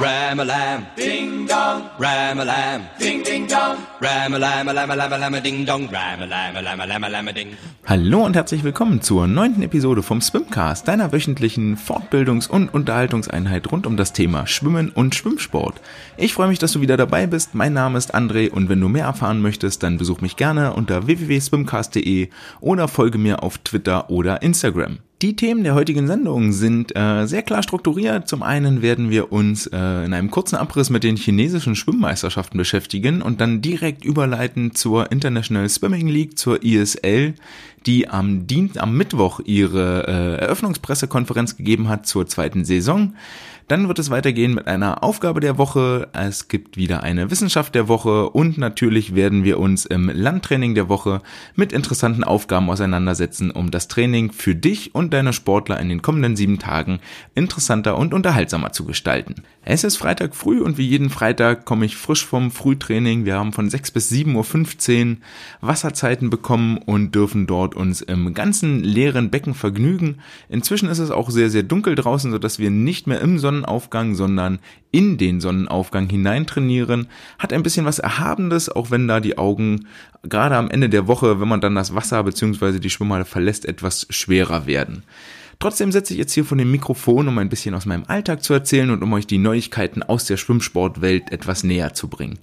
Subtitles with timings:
[0.00, 1.82] Ram-a-lam, ding dong.
[1.98, 3.76] Ram-a-lam, ding ding dong.
[4.00, 5.90] Ram-a-lam-a-lam-a-lam-a-lam, ding dong.
[5.92, 7.48] Ram-a-lam-a-lam-a-lam-a-lam, ding.
[7.84, 13.86] Hallo und herzlich willkommen zur neunten Episode vom Swimcast, deiner wöchentlichen Fortbildungs- und Unterhaltungseinheit rund
[13.86, 15.82] um das Thema Schwimmen und Schwimmsport.
[16.16, 17.54] Ich freue mich, dass du wieder dabei bist.
[17.54, 21.08] Mein Name ist André und wenn du mehr erfahren möchtest, dann besuch mich gerne unter
[21.08, 22.30] www.swimcast.de
[22.62, 25.00] oder folge mir auf Twitter oder Instagram.
[25.22, 28.26] Die Themen der heutigen Sendung sind äh, sehr klar strukturiert.
[28.26, 33.20] Zum einen werden wir uns äh, in einem kurzen Abriss mit den chinesischen Schwimmmeisterschaften beschäftigen
[33.20, 37.34] und dann direkt überleiten zur International Swimming League, zur ISL,
[37.84, 43.12] die am Dienst, am Mittwoch ihre äh, Eröffnungspressekonferenz gegeben hat zur zweiten Saison.
[43.70, 46.08] Dann wird es weitergehen mit einer Aufgabe der Woche.
[46.12, 50.88] Es gibt wieder eine Wissenschaft der Woche und natürlich werden wir uns im Landtraining der
[50.88, 51.22] Woche
[51.54, 56.34] mit interessanten Aufgaben auseinandersetzen, um das Training für dich und deine Sportler in den kommenden
[56.34, 56.98] sieben Tagen
[57.36, 59.36] interessanter und unterhaltsamer zu gestalten.
[59.62, 63.24] Es ist Freitag früh und wie jeden Freitag komme ich frisch vom Frühtraining.
[63.24, 65.16] Wir haben von 6 bis 7.15 Uhr
[65.60, 70.16] Wasserzeiten bekommen und dürfen dort uns im ganzen leeren Becken vergnügen.
[70.48, 74.58] Inzwischen ist es auch sehr, sehr dunkel draußen, sodass wir nicht mehr im Sonnenaufgang, sondern
[74.90, 77.08] in den Sonnenaufgang hinein trainieren.
[77.38, 79.86] Hat ein bisschen was Erhabendes, auch wenn da die Augen
[80.22, 82.78] gerade am Ende der Woche, wenn man dann das Wasser bzw.
[82.78, 85.04] die Schwimmhalle verlässt, etwas schwerer werden.
[85.58, 88.54] Trotzdem sitze ich jetzt hier vor dem Mikrofon, um ein bisschen aus meinem Alltag zu
[88.54, 92.38] erzählen und um euch die Neuigkeiten aus der Schwimmsportwelt etwas näher zu bringen.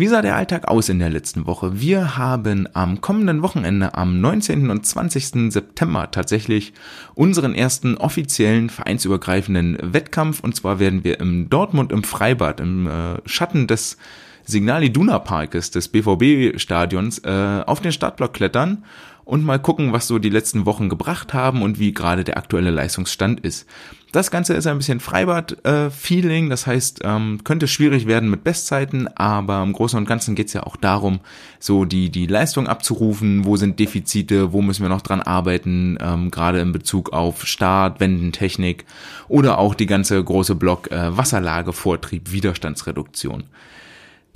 [0.00, 1.80] Wie sah der Alltag aus in der letzten Woche?
[1.80, 4.70] Wir haben am kommenden Wochenende, am 19.
[4.70, 5.52] und 20.
[5.52, 6.72] September tatsächlich
[7.16, 13.16] unseren ersten offiziellen vereinsübergreifenden Wettkampf und zwar werden wir im Dortmund im Freibad im äh,
[13.26, 13.96] Schatten des
[14.44, 18.84] Signal Iduna Parkes des BVB Stadions äh, auf den Startblock klettern
[19.28, 22.70] und mal gucken, was so die letzten Wochen gebracht haben und wie gerade der aktuelle
[22.70, 23.68] Leistungsstand ist.
[24.10, 29.62] Das Ganze ist ein bisschen Freibad-Feeling, das heißt, ähm, könnte schwierig werden mit Bestzeiten, aber
[29.62, 31.20] im Großen und Ganzen geht's ja auch darum,
[31.60, 36.30] so die, die Leistung abzurufen, wo sind Defizite, wo müssen wir noch dran arbeiten, ähm,
[36.30, 38.86] gerade in Bezug auf Start, Wendentechnik
[39.28, 43.44] oder auch die ganze große Block äh, Wasserlage, Vortrieb, Widerstandsreduktion.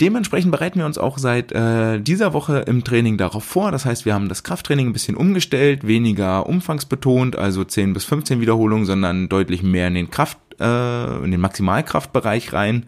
[0.01, 3.71] Dementsprechend bereiten wir uns auch seit äh, dieser Woche im Training darauf vor.
[3.71, 8.41] Das heißt, wir haben das Krafttraining ein bisschen umgestellt, weniger umfangsbetont, also 10 bis 15
[8.41, 12.87] Wiederholungen, sondern deutlich mehr in den Kraft, äh, in den Maximalkraftbereich rein.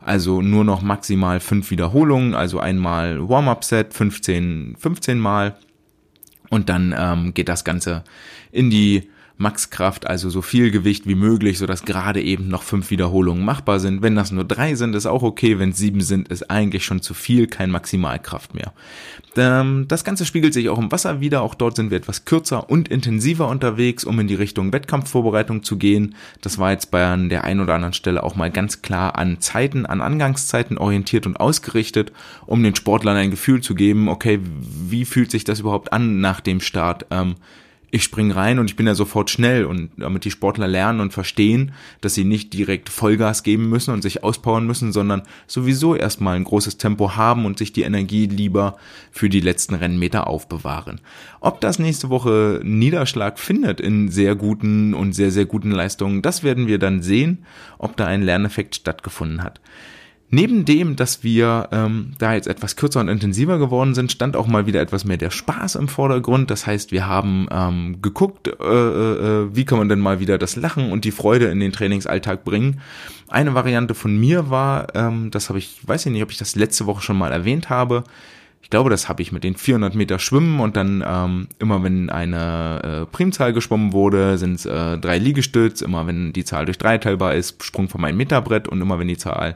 [0.00, 5.56] Also nur noch maximal fünf Wiederholungen, also einmal Warm-up-Set, 15, 15 Mal.
[6.50, 8.04] Und dann ähm, geht das Ganze
[8.52, 13.44] in die Maxkraft, also so viel Gewicht wie möglich, sodass gerade eben noch fünf Wiederholungen
[13.44, 14.00] machbar sind.
[14.00, 15.58] Wenn das nur drei sind, ist auch okay.
[15.58, 18.72] Wenn es sieben sind, ist eigentlich schon zu viel, kein Maximalkraft mehr.
[19.36, 21.42] Ähm, das Ganze spiegelt sich auch im Wasser wieder.
[21.42, 25.78] Auch dort sind wir etwas kürzer und intensiver unterwegs, um in die Richtung Wettkampfvorbereitung zu
[25.78, 26.14] gehen.
[26.40, 29.84] Das war jetzt bei der einen oder anderen Stelle auch mal ganz klar an Zeiten,
[29.84, 32.12] an Angangszeiten orientiert und ausgerichtet,
[32.46, 36.40] um den Sportlern ein Gefühl zu geben, okay, wie fühlt sich das überhaupt an nach
[36.40, 37.06] dem Start?
[37.94, 41.12] Ich springe rein und ich bin ja sofort schnell und damit die Sportler lernen und
[41.12, 46.34] verstehen, dass sie nicht direkt Vollgas geben müssen und sich auspowern müssen, sondern sowieso erstmal
[46.34, 48.78] ein großes Tempo haben und sich die Energie lieber
[49.12, 51.00] für die letzten Rennmeter aufbewahren.
[51.40, 56.42] Ob das nächste Woche Niederschlag findet in sehr guten und sehr, sehr guten Leistungen, das
[56.42, 57.44] werden wir dann sehen,
[57.78, 59.60] ob da ein Lerneffekt stattgefunden hat.
[60.34, 64.48] Neben dem, dass wir ähm, da jetzt etwas kürzer und intensiver geworden sind, stand auch
[64.48, 66.50] mal wieder etwas mehr der Spaß im Vordergrund.
[66.50, 70.56] Das heißt, wir haben ähm, geguckt, äh, äh, wie kann man denn mal wieder das
[70.56, 72.80] Lachen und die Freude in den Trainingsalltag bringen.
[73.28, 76.56] Eine Variante von mir war, ähm, das habe ich, weiß ich nicht, ob ich das
[76.56, 78.02] letzte Woche schon mal erwähnt habe.
[78.60, 82.10] Ich glaube, das habe ich mit den 400 Meter Schwimmen und dann ähm, immer, wenn
[82.10, 85.80] eine äh, Primzahl geschwommen wurde, sind es äh, drei Liegestütz.
[85.80, 88.98] Immer, wenn die Zahl durch drei teilbar ist, Sprung vom 1 Meter Brett und immer,
[88.98, 89.54] wenn die Zahl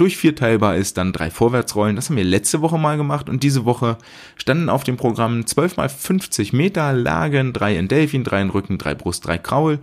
[0.00, 1.94] durch vier teilbar ist, dann drei Vorwärtsrollen.
[1.94, 3.98] Das haben wir letzte Woche mal gemacht und diese Woche
[4.36, 8.78] standen auf dem Programm 12 mal 50 Meter Lagen, drei in Delfin, drei in Rücken,
[8.78, 9.78] drei Brust, drei Kraul.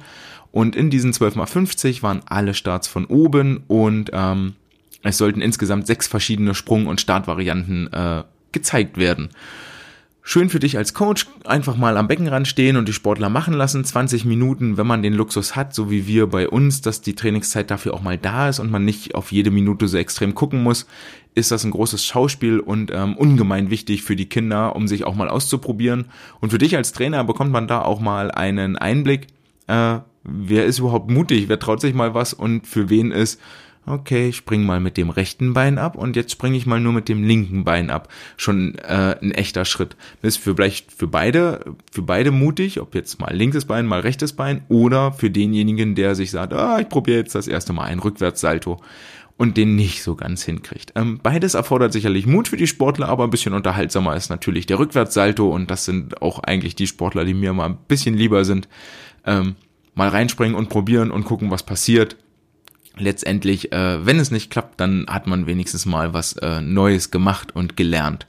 [0.51, 4.56] Und in diesen 12 mal 50 waren alle Starts von oben und ähm,
[5.03, 9.30] es sollten insgesamt sechs verschiedene Sprung- und Startvarianten äh, gezeigt werden.
[10.29, 13.85] Schön für dich als Coach, einfach mal am Beckenrand stehen und die Sportler machen lassen,
[13.85, 17.71] 20 Minuten, wenn man den Luxus hat, so wie wir bei uns, dass die Trainingszeit
[17.71, 20.85] dafür auch mal da ist und man nicht auf jede Minute so extrem gucken muss,
[21.33, 25.15] ist das ein großes Schauspiel und ähm, ungemein wichtig für die Kinder, um sich auch
[25.15, 26.07] mal auszuprobieren.
[26.41, 29.27] Und für dich als Trainer bekommt man da auch mal einen Einblick,
[29.68, 32.33] äh, wer ist überhaupt mutig, wer traut sich mal was?
[32.33, 33.39] Und für wen ist
[33.88, 36.94] okay, ich spring mal mit dem rechten Bein ab und jetzt springe ich mal nur
[36.94, 38.10] mit dem linken Bein ab.
[38.36, 39.95] Schon äh, ein echter Schritt.
[40.22, 44.01] Das ist für vielleicht für beide, für beide mutig, ob jetzt mal linkes Bein, mal
[44.01, 47.86] rechtes Bein oder für denjenigen, der sich sagt, ah, ich probiere jetzt das erste Mal
[47.86, 48.81] ein Rückwärtssalto
[49.38, 50.94] und den nicht so ganz hinkriegt.
[50.95, 54.80] Ähm, beides erfordert sicherlich Mut für die Sportler, aber ein bisschen unterhaltsamer ist natürlich der
[54.80, 58.68] Rückwärtssalto und das sind auch eigentlich die Sportler, die mir mal ein bisschen lieber sind.
[59.25, 59.56] Ähm,
[59.94, 62.18] mal reinspringen und probieren und gucken, was passiert.
[62.97, 67.55] Letztendlich, äh, wenn es nicht klappt, dann hat man wenigstens mal was äh, Neues gemacht
[67.55, 68.27] und gelernt.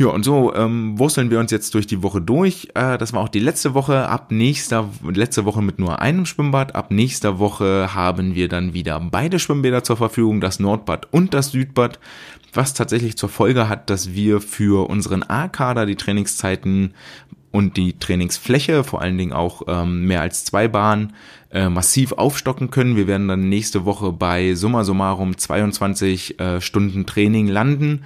[0.00, 2.68] Ja, und so ähm, wursteln wir uns jetzt durch die Woche durch.
[2.74, 4.08] Äh, das war auch die letzte Woche.
[4.08, 6.74] Ab nächster, letzte Woche mit nur einem Schwimmbad.
[6.74, 11.50] Ab nächster Woche haben wir dann wieder beide Schwimmbäder zur Verfügung, das Nordbad und das
[11.50, 11.98] Südbad.
[12.54, 16.94] Was tatsächlich zur Folge hat, dass wir für unseren A-Kader die Trainingszeiten
[17.50, 21.12] und die Trainingsfläche, vor allen Dingen auch ähm, mehr als zwei Bahnen,
[21.50, 22.96] äh, massiv aufstocken können.
[22.96, 28.04] Wir werden dann nächste Woche bei summa summarum 22 äh, Stunden Training landen.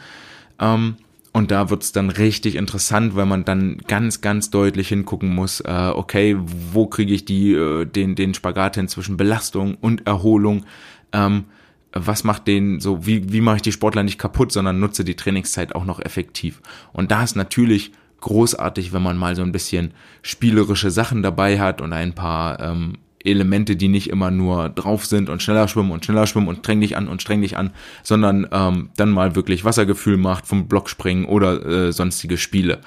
[0.58, 0.96] Ähm,
[1.32, 5.91] und da wird's dann richtig interessant, weil man dann ganz, ganz deutlich hingucken muss, äh,
[5.93, 10.64] okay, wo kriege ich die, äh, den, den Spagat hin zwischen Belastung und Erholung?
[11.12, 11.47] Ähm,
[11.93, 15.17] was macht den so, wie, wie mache ich die Sportler nicht kaputt, sondern nutze die
[15.17, 16.62] Trainingszeit auch noch effektiv?
[16.93, 19.93] Und da ist natürlich großartig, wenn man mal so ein bisschen
[20.23, 22.94] spielerische Sachen dabei hat und ein paar ähm,
[23.25, 26.81] Elemente, die nicht immer nur drauf sind und schneller schwimmen und schneller schwimmen und streng
[26.81, 27.71] dich an und streng dich an,
[28.03, 32.81] sondern ähm, dann mal wirklich Wassergefühl macht, vom Block springen oder äh, sonstige Spiele.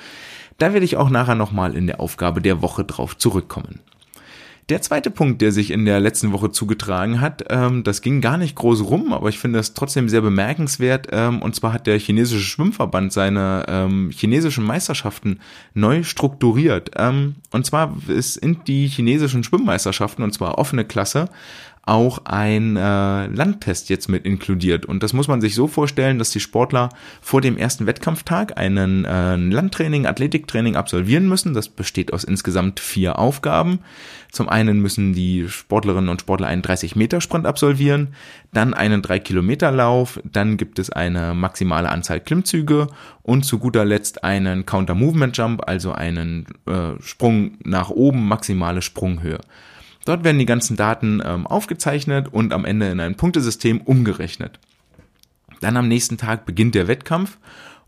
[0.58, 3.80] Da werde ich auch nachher nochmal in der Aufgabe der Woche drauf zurückkommen.
[4.70, 8.38] Der zweite Punkt, der sich in der letzten Woche zugetragen hat, ähm, das ging gar
[8.38, 11.08] nicht groß rum, aber ich finde das trotzdem sehr bemerkenswert.
[11.12, 15.40] Ähm, und zwar hat der chinesische Schwimmverband seine ähm, chinesischen Meisterschaften
[15.74, 16.92] neu strukturiert.
[16.98, 21.30] Ähm, und zwar sind die chinesischen Schwimmmeisterschaften, und zwar offene Klasse,
[21.88, 24.86] auch ein äh, Landtest jetzt mit inkludiert.
[24.86, 26.90] Und das muss man sich so vorstellen, dass die Sportler
[27.22, 31.54] vor dem ersten Wettkampftag einen äh, Landtraining, Athletiktraining absolvieren müssen.
[31.54, 33.80] Das besteht aus insgesamt vier Aufgaben.
[34.32, 38.10] Zum einen müssen die Sportlerinnen und Sportler einen 30-Meter-Sprint absolvieren,
[38.54, 42.88] dann einen 3-Kilometer-Lauf, dann gibt es eine maximale Anzahl Klimmzüge
[43.24, 49.40] und zu guter Letzt einen Counter-Movement-Jump, also einen äh, Sprung nach oben, maximale Sprunghöhe.
[50.08, 54.58] Dort werden die ganzen Daten ähm, aufgezeichnet und am Ende in ein Punktesystem umgerechnet.
[55.60, 57.38] Dann am nächsten Tag beginnt der Wettkampf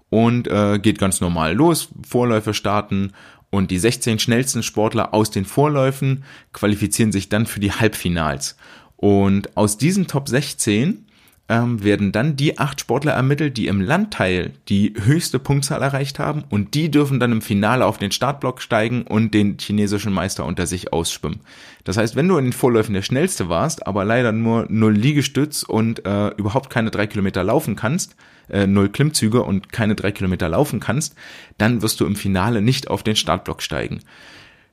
[0.09, 1.87] und äh, geht ganz normal los.
[2.05, 3.13] Vorläufe starten
[3.51, 8.57] und die 16 schnellsten Sportler aus den Vorläufen qualifizieren sich dann für die Halbfinals.
[8.97, 11.05] Und aus diesen Top 16
[11.49, 16.43] ähm, werden dann die acht Sportler ermittelt, die im Landteil die höchste Punktzahl erreicht haben
[16.49, 20.67] und die dürfen dann im Finale auf den Startblock steigen und den chinesischen Meister unter
[20.67, 21.41] sich ausschwimmen.
[21.83, 25.63] Das heißt, wenn du in den Vorläufen der schnellste warst, aber leider nur null Liegestütz
[25.63, 28.15] und äh, überhaupt keine drei Kilometer laufen kannst,
[28.49, 31.15] äh, null Klimmzüge und keine drei Kilometer laufen kannst,
[31.57, 34.01] dann wirst du im Finale nicht auf den Startblock steigen.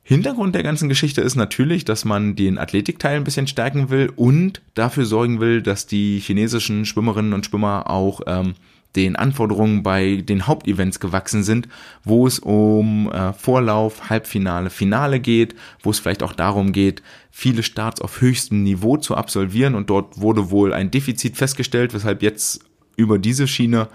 [0.08, 4.62] Hintergrund der ganzen Geschichte ist natürlich, dass man den Athletikteil ein bisschen stärken will und
[4.74, 8.54] dafür sorgen will, dass die chinesischen Schwimmerinnen und Schwimmer auch ähm,
[8.94, 11.66] den Anforderungen bei den Hauptevents gewachsen sind,
[12.04, 17.64] wo es um äh, Vorlauf, Halbfinale, Finale geht, wo es vielleicht auch darum geht, viele
[17.64, 19.74] Starts auf höchstem Niveau zu absolvieren.
[19.74, 22.60] Und dort wurde wohl ein Defizit festgestellt, weshalb jetzt
[22.94, 23.88] über diese Schiene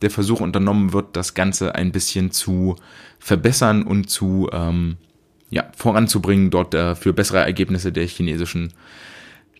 [0.00, 2.76] der Versuch unternommen wird, das Ganze ein bisschen zu
[3.18, 4.96] verbessern und zu ähm,
[5.50, 8.72] ja, voranzubringen, dort äh, für bessere Ergebnisse der chinesischen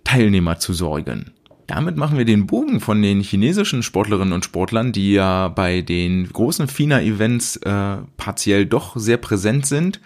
[0.04, 1.32] Teilnehmer zu sorgen.
[1.66, 6.26] Damit machen wir den Bogen von den chinesischen Sportlerinnen und Sportlern, die ja bei den
[6.26, 10.00] großen FINA-Events äh, partiell doch sehr präsent sind,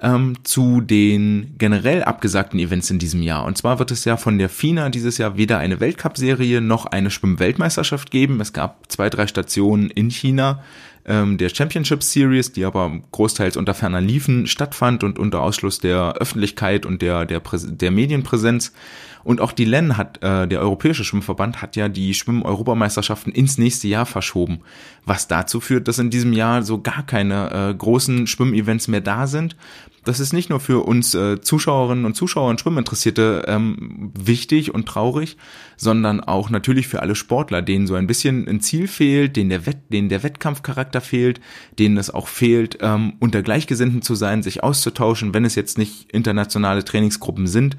[0.00, 3.44] ähm, zu den generell abgesagten Events in diesem Jahr.
[3.44, 7.10] Und zwar wird es ja von der FINA dieses Jahr weder eine Weltcup-Serie noch eine
[7.10, 8.40] Schwimm-Weltmeisterschaft geben.
[8.40, 10.62] Es gab zwei, drei Stationen in China,
[11.04, 16.14] ähm, der Championship Series, die aber großteils unter ferner Liefen stattfand und unter Ausschluss der
[16.14, 18.72] Öffentlichkeit und der, der, der Medienpräsenz.
[19.24, 23.88] Und auch die LEN hat, äh, der Europäische Schwimmverband, hat ja die Schwimm-Europameisterschaften ins nächste
[23.88, 24.60] Jahr verschoben.
[25.04, 29.26] Was dazu führt, dass in diesem Jahr so gar keine äh, großen Schwimmevents mehr da
[29.26, 29.56] sind.
[30.04, 34.86] Das ist nicht nur für uns äh, Zuschauerinnen und Zuschauer und Schwimminteressierte ähm, wichtig und
[34.86, 35.36] traurig,
[35.76, 39.64] sondern auch natürlich für alle Sportler, denen so ein bisschen ein Ziel fehlt, denen der,
[39.64, 41.40] Wett, denen der Wettkampfcharakter fehlt,
[41.78, 46.10] denen es auch fehlt, ähm, unter Gleichgesinnten zu sein, sich auszutauschen, wenn es jetzt nicht
[46.10, 47.76] internationale Trainingsgruppen sind.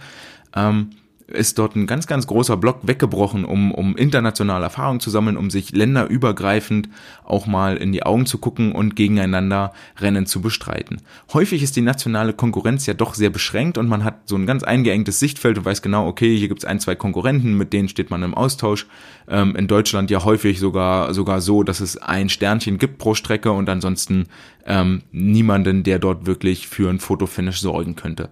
[0.55, 0.91] Ähm,
[1.27, 5.49] ist dort ein ganz, ganz großer Block weggebrochen, um, um internationale Erfahrung zu sammeln, um
[5.49, 6.89] sich länderübergreifend
[7.23, 11.01] auch mal in die Augen zu gucken und gegeneinander Rennen zu bestreiten.
[11.33, 14.63] Häufig ist die nationale Konkurrenz ja doch sehr beschränkt und man hat so ein ganz
[14.63, 18.23] eingeengtes Sichtfeld und weiß genau, okay, hier gibt's ein, zwei Konkurrenten, mit denen steht man
[18.23, 18.87] im Austausch.
[19.27, 23.51] Ähm, in Deutschland ja häufig sogar, sogar so, dass es ein Sternchen gibt pro Strecke
[23.51, 24.27] und ansonsten
[24.65, 28.29] ähm, niemanden, der dort wirklich für ein Fotofinish sorgen könnte.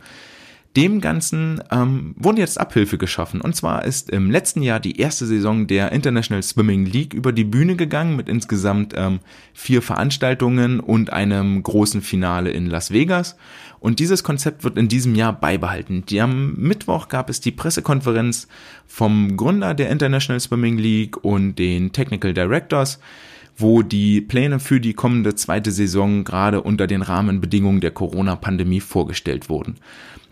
[0.77, 3.41] Dem Ganzen ähm, wurde jetzt Abhilfe geschaffen.
[3.41, 7.43] Und zwar ist im letzten Jahr die erste Saison der International Swimming League über die
[7.43, 9.19] Bühne gegangen mit insgesamt ähm,
[9.53, 13.35] vier Veranstaltungen und einem großen Finale in Las Vegas.
[13.81, 16.05] Und dieses Konzept wird in diesem Jahr beibehalten.
[16.07, 18.47] Die, am Mittwoch gab es die Pressekonferenz
[18.87, 22.99] vom Gründer der International Swimming League und den Technical Directors
[23.57, 29.49] wo die Pläne für die kommende zweite Saison gerade unter den Rahmenbedingungen der Corona-Pandemie vorgestellt
[29.49, 29.75] wurden.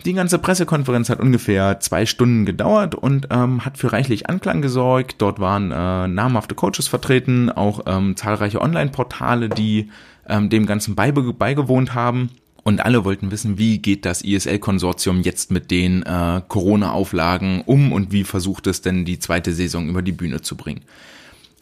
[0.06, 5.16] Die ganze Pressekonferenz hat ungefähr zwei Stunden gedauert und ähm, hat für reichlich Anklang gesorgt.
[5.18, 9.90] Dort waren äh, namhafte Coaches vertreten, auch ähm, zahlreiche Online-Portale, die
[10.28, 12.30] ähm, dem Ganzen beige beigewohnt haben.
[12.64, 18.12] Und alle wollten wissen, wie geht das ISL-Konsortium jetzt mit den äh, Corona-Auflagen um und
[18.12, 20.82] wie versucht es denn die zweite Saison über die Bühne zu bringen.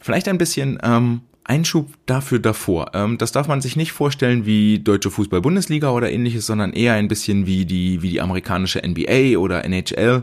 [0.00, 2.90] Vielleicht ein bisschen ähm, Einschub dafür davor.
[2.94, 7.08] Ähm, das darf man sich nicht vorstellen wie deutsche Fußball-Bundesliga oder ähnliches, sondern eher ein
[7.08, 10.22] bisschen wie die, wie die amerikanische NBA oder NHL.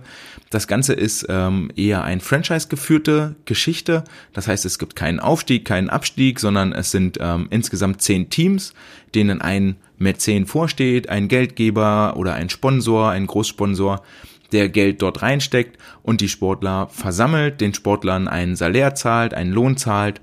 [0.51, 4.03] Das Ganze ist ähm, eher ein Franchise-geführte Geschichte.
[4.33, 8.73] Das heißt, es gibt keinen Aufstieg, keinen Abstieg, sondern es sind ähm, insgesamt zehn Teams,
[9.15, 14.03] denen ein Mäzen vorsteht, ein Geldgeber oder ein Sponsor, ein Großsponsor
[14.51, 19.75] der Geld dort reinsteckt und die Sportler versammelt, den Sportlern einen Salär zahlt, einen Lohn
[19.75, 20.21] zahlt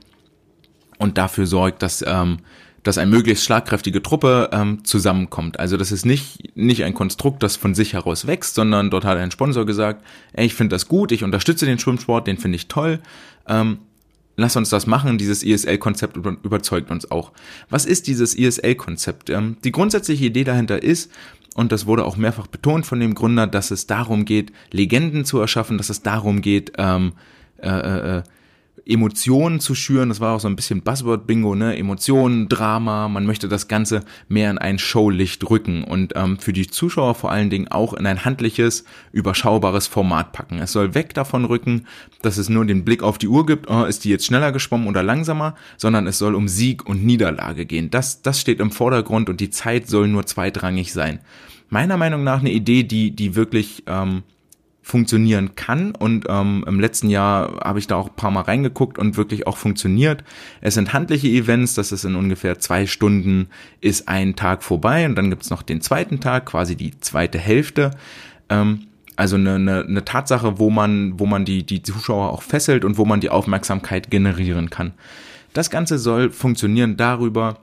[1.02, 2.38] und dafür sorgt, dass ähm,
[2.82, 5.61] dass eine möglichst schlagkräftige Truppe ähm, zusammenkommt.
[5.61, 9.18] Also das ist nicht, nicht ein Konstrukt, das von sich heraus wächst, sondern dort hat
[9.18, 12.66] ein Sponsor gesagt, ey, ich finde das gut, ich unterstütze den Schwimmsport, den finde ich
[12.66, 12.99] toll.
[13.47, 13.78] Ähm,
[14.37, 17.30] lass uns das machen, dieses ESL-Konzept überzeugt uns auch.
[17.71, 19.30] Was ist dieses ESL-Konzept?
[19.30, 21.12] Ähm, die grundsätzliche Idee dahinter ist,
[21.54, 25.38] und das wurde auch mehrfach betont von dem Gründer, dass es darum geht, Legenden zu
[25.38, 27.12] erschaffen, dass es darum geht, ähm,
[27.59, 28.23] äh, äh, äh
[28.87, 30.09] Emotionen zu schüren.
[30.09, 31.77] Das war auch so ein bisschen Buzzword-Bingo, ne?
[31.77, 33.09] Emotionen, Drama.
[33.09, 37.31] Man möchte das Ganze mehr in ein Showlicht rücken und ähm, für die Zuschauer vor
[37.31, 40.59] allen Dingen auch in ein handliches, überschaubares Format packen.
[40.59, 41.87] Es soll weg davon rücken,
[42.23, 44.89] dass es nur den Blick auf die Uhr gibt, oh, ist die jetzt schneller geschwommen
[44.89, 47.91] oder langsamer, sondern es soll um Sieg und Niederlage gehen.
[47.91, 51.21] Das, das steht im Vordergrund und die Zeit soll nur zweitrangig sein.
[51.69, 54.25] Meiner Meinung nach eine Idee, die, die wirklich ähm,
[54.83, 55.95] funktionieren kann.
[55.95, 59.47] Und ähm, im letzten Jahr habe ich da auch ein paar Mal reingeguckt und wirklich
[59.47, 60.25] auch funktioniert.
[60.61, 63.49] Es sind handliche Events, das ist in ungefähr zwei Stunden
[63.81, 67.93] ist ein Tag vorbei und dann gibt's noch den zweiten Tag, quasi die zweite Hälfte.
[68.49, 72.85] Ähm, also eine, eine, eine Tatsache, wo man, wo man die, die Zuschauer auch fesselt
[72.85, 74.95] und wo man die Aufmerksamkeit generieren kann.
[75.53, 77.59] Das Ganze soll funktionieren darüber,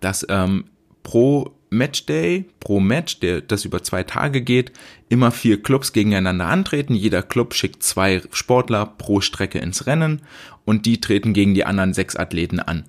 [0.00, 0.64] dass ähm,
[1.02, 4.72] pro Matchday pro Match, der das über zwei Tage geht,
[5.08, 6.94] immer vier Clubs gegeneinander antreten.
[6.94, 10.22] Jeder Club schickt zwei Sportler pro Strecke ins Rennen
[10.64, 12.84] und die treten gegen die anderen sechs Athleten an.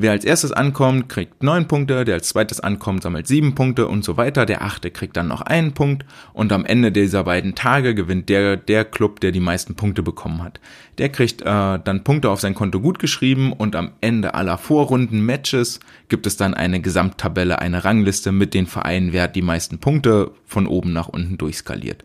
[0.00, 4.04] Wer als erstes ankommt, kriegt neun Punkte, der als zweites ankommt, sammelt sieben Punkte und
[4.04, 4.46] so weiter.
[4.46, 8.56] Der achte kriegt dann noch einen Punkt und am Ende dieser beiden Tage gewinnt der,
[8.56, 10.60] der Club, der die meisten Punkte bekommen hat.
[10.98, 15.26] Der kriegt äh, dann Punkte auf sein Konto gut geschrieben und am Ende aller Vorrunden
[15.26, 19.78] Matches gibt es dann eine Gesamttabelle, eine Rangliste mit den Vereinen, wer hat die meisten
[19.78, 22.04] Punkte von oben nach unten durchskaliert.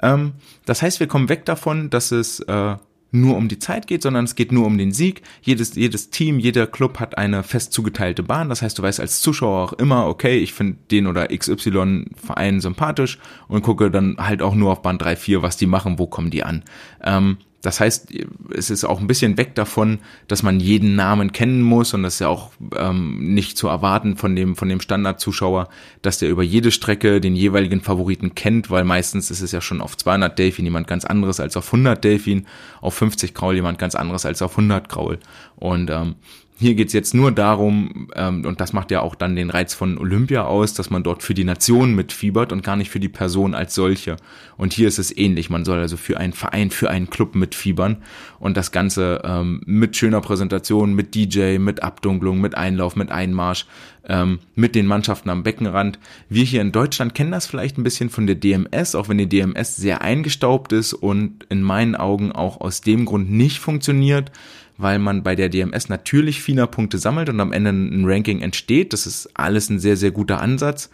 [0.00, 2.76] Ähm, das heißt, wir kommen weg davon, dass es äh,
[3.12, 5.22] nur um die Zeit geht, sondern es geht nur um den Sieg.
[5.42, 8.48] Jedes, jedes Team, jeder Club hat eine fest zugeteilte Bahn.
[8.48, 12.60] Das heißt, du weißt als Zuschauer auch immer, okay, ich finde den oder XY Verein
[12.60, 16.06] sympathisch und gucke dann halt auch nur auf Bahn 3, 4, was die machen, wo
[16.06, 16.62] kommen die an.
[17.02, 18.12] Ähm, das heißt,
[18.54, 22.14] es ist auch ein bisschen weg davon, dass man jeden Namen kennen muss und das
[22.14, 25.68] ist ja auch ähm, nicht zu erwarten von dem, von dem Standardzuschauer,
[26.00, 29.80] dass der über jede Strecke den jeweiligen Favoriten kennt, weil meistens ist es ja schon
[29.80, 32.46] auf 200 Delfin jemand ganz anderes als auf 100 Delfin,
[32.80, 35.18] auf 50 Graul jemand ganz anderes als auf 100 Graul.
[35.56, 36.14] Und ähm,
[36.58, 39.98] hier geht's jetzt nur darum, ähm, und das macht ja auch dann den Reiz von
[39.98, 43.54] Olympia aus, dass man dort für die Nation mitfiebert und gar nicht für die Person
[43.54, 44.16] als solche.
[44.56, 45.50] Und hier ist es ähnlich.
[45.50, 47.98] Man soll also für einen Verein, für einen Club mitfiebern
[48.38, 53.66] und das Ganze ähm, mit schöner Präsentation, mit DJ, mit Abdunklung, mit Einlauf, mit Einmarsch,
[54.08, 55.98] ähm, mit den Mannschaften am Beckenrand.
[56.30, 59.28] Wir hier in Deutschland kennen das vielleicht ein bisschen von der DMS, auch wenn die
[59.28, 64.32] DMS sehr eingestaubt ist und in meinen Augen auch aus dem Grund nicht funktioniert
[64.78, 68.92] weil man bei der DMS natürlich FINA-Punkte sammelt und am Ende ein Ranking entsteht.
[68.92, 70.90] Das ist alles ein sehr, sehr guter Ansatz.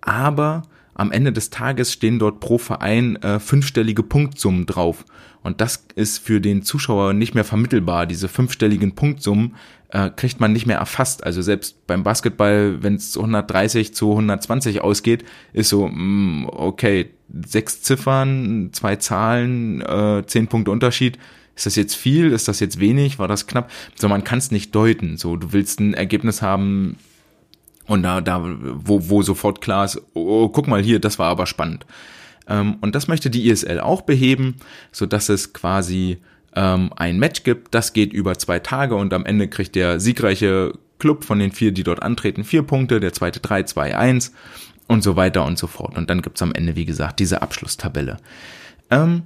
[0.00, 0.62] Aber
[0.94, 5.04] am Ende des Tages stehen dort pro Verein äh, fünfstellige Punktsummen drauf.
[5.42, 8.06] Und das ist für den Zuschauer nicht mehr vermittelbar.
[8.06, 9.54] Diese fünfstelligen Punktsummen
[9.90, 11.22] äh, kriegt man nicht mehr erfasst.
[11.22, 17.10] Also selbst beim Basketball, wenn es 130 zu 120 ausgeht, ist so, mh, mm, okay,
[17.46, 21.18] sechs Ziffern, zwei Zahlen, äh, zehn Punkte Unterschied.
[21.56, 22.32] Ist das jetzt viel?
[22.32, 23.18] Ist das jetzt wenig?
[23.18, 23.70] War das knapp?
[23.96, 25.16] So, man kann es nicht deuten.
[25.16, 26.96] So, du willst ein Ergebnis haben,
[27.86, 31.46] und da, da, wo, wo sofort klar ist, oh, guck mal hier, das war aber
[31.46, 31.86] spannend.
[32.48, 34.56] Ähm, und das möchte die ISL auch beheben,
[34.92, 36.18] so dass es quasi
[36.54, 37.74] ähm, ein Match gibt.
[37.74, 41.72] Das geht über zwei Tage und am Ende kriegt der siegreiche Club von den vier,
[41.72, 44.32] die dort antreten, vier Punkte, der zweite drei, zwei, eins
[44.88, 45.96] und so weiter und so fort.
[45.96, 48.18] Und dann gibt's am Ende, wie gesagt, diese Abschlusstabelle.
[48.90, 49.24] Ähm,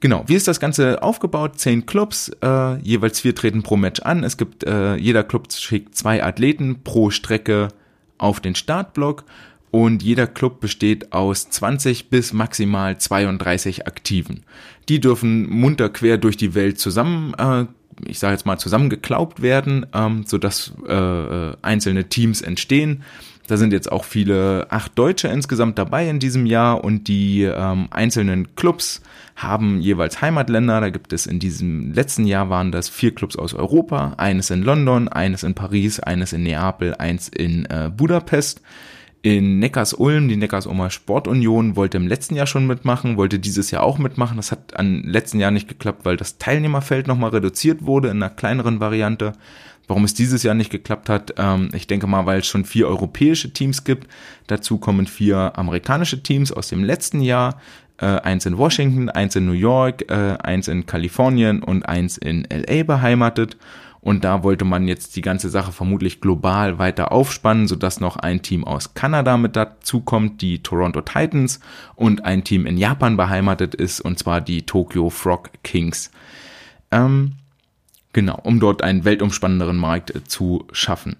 [0.00, 1.58] Genau, wie ist das Ganze aufgebaut?
[1.58, 4.24] Zehn Clubs, äh, jeweils vier treten pro Match an.
[4.24, 7.68] Es gibt, äh, jeder Club schickt zwei Athleten pro Strecke
[8.16, 9.24] auf den Startblock
[9.70, 14.42] und jeder Club besteht aus 20 bis maximal 32 Aktiven.
[14.88, 17.66] Die dürfen munter quer durch die Welt zusammen, äh,
[18.06, 23.02] ich sage jetzt mal zusammengeklaubt werden, ähm, sodass äh, äh einzelne Teams entstehen.
[23.50, 27.88] Da sind jetzt auch viele, acht Deutsche insgesamt dabei in diesem Jahr und die ähm,
[27.90, 29.02] einzelnen Clubs
[29.34, 30.80] haben jeweils Heimatländer.
[30.80, 34.62] Da gibt es in diesem letzten Jahr waren das vier Clubs aus Europa, eines in
[34.62, 38.62] London, eines in Paris, eines in Neapel, eins in äh, Budapest.
[39.22, 43.98] In Neckars-Ulm, die Neckars-Ulmer Sportunion wollte im letzten Jahr schon mitmachen, wollte dieses Jahr auch
[43.98, 44.38] mitmachen.
[44.38, 48.30] Das hat am letzten Jahr nicht geklappt, weil das Teilnehmerfeld nochmal reduziert wurde in einer
[48.30, 49.34] kleineren Variante.
[49.88, 52.88] Warum es dieses Jahr nicht geklappt hat, ähm, ich denke mal, weil es schon vier
[52.88, 54.08] europäische Teams gibt.
[54.46, 57.60] Dazu kommen vier amerikanische Teams aus dem letzten Jahr.
[57.98, 62.46] Äh, eins in Washington, eins in New York, äh, eins in Kalifornien und eins in
[62.50, 63.58] LA beheimatet.
[64.00, 68.42] Und da wollte man jetzt die ganze Sache vermutlich global weiter aufspannen, sodass noch ein
[68.42, 71.60] Team aus Kanada mit dazu kommt, die Toronto Titans,
[71.96, 76.10] und ein Team in Japan beheimatet ist, und zwar die Tokyo Frog Kings.
[76.90, 77.36] Ähm,
[78.12, 81.16] Genau, um dort einen weltumspannenderen Markt äh, zu schaffen.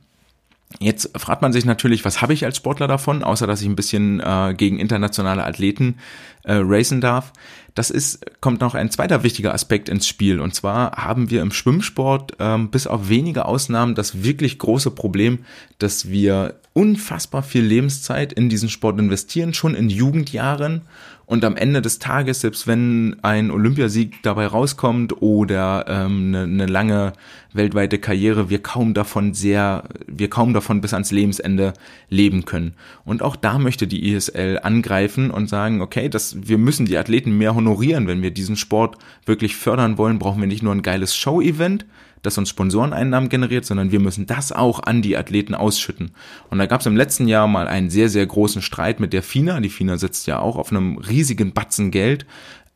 [0.78, 3.74] Jetzt fragt man sich natürlich, was habe ich als Sportler davon, außer dass ich ein
[3.74, 5.96] bisschen äh, gegen internationale Athleten
[6.44, 7.32] äh, racen darf.
[7.74, 10.40] Das ist, kommt noch ein zweiter wichtiger Aspekt ins Spiel.
[10.40, 15.40] Und zwar haben wir im Schwimmsport ähm, bis auf wenige Ausnahmen das wirklich große Problem,
[15.78, 20.82] dass wir unfassbar viel Lebenszeit in diesen Sport investieren, schon in Jugendjahren
[21.30, 26.66] und am Ende des Tages, selbst wenn ein Olympiasieg dabei rauskommt oder ähm, eine, eine
[26.66, 27.12] lange
[27.52, 31.72] weltweite Karriere, wir kaum davon sehr, wir kaum davon bis ans Lebensende
[32.08, 32.74] leben können.
[33.04, 37.38] Und auch da möchte die ISL angreifen und sagen, okay, das, wir müssen die Athleten
[37.38, 41.14] mehr honorieren, wenn wir diesen Sport wirklich fördern wollen, brauchen wir nicht nur ein geiles
[41.14, 41.86] Show-Event,
[42.22, 46.12] das uns Sponsoreneinnahmen generiert, sondern wir müssen das auch an die Athleten ausschütten.
[46.50, 49.22] Und da gab es im letzten Jahr mal einen sehr, sehr großen Streit mit der
[49.22, 49.60] FINA.
[49.60, 52.26] Die FINA sitzt ja auch auf einem riesigen Batzen Geld,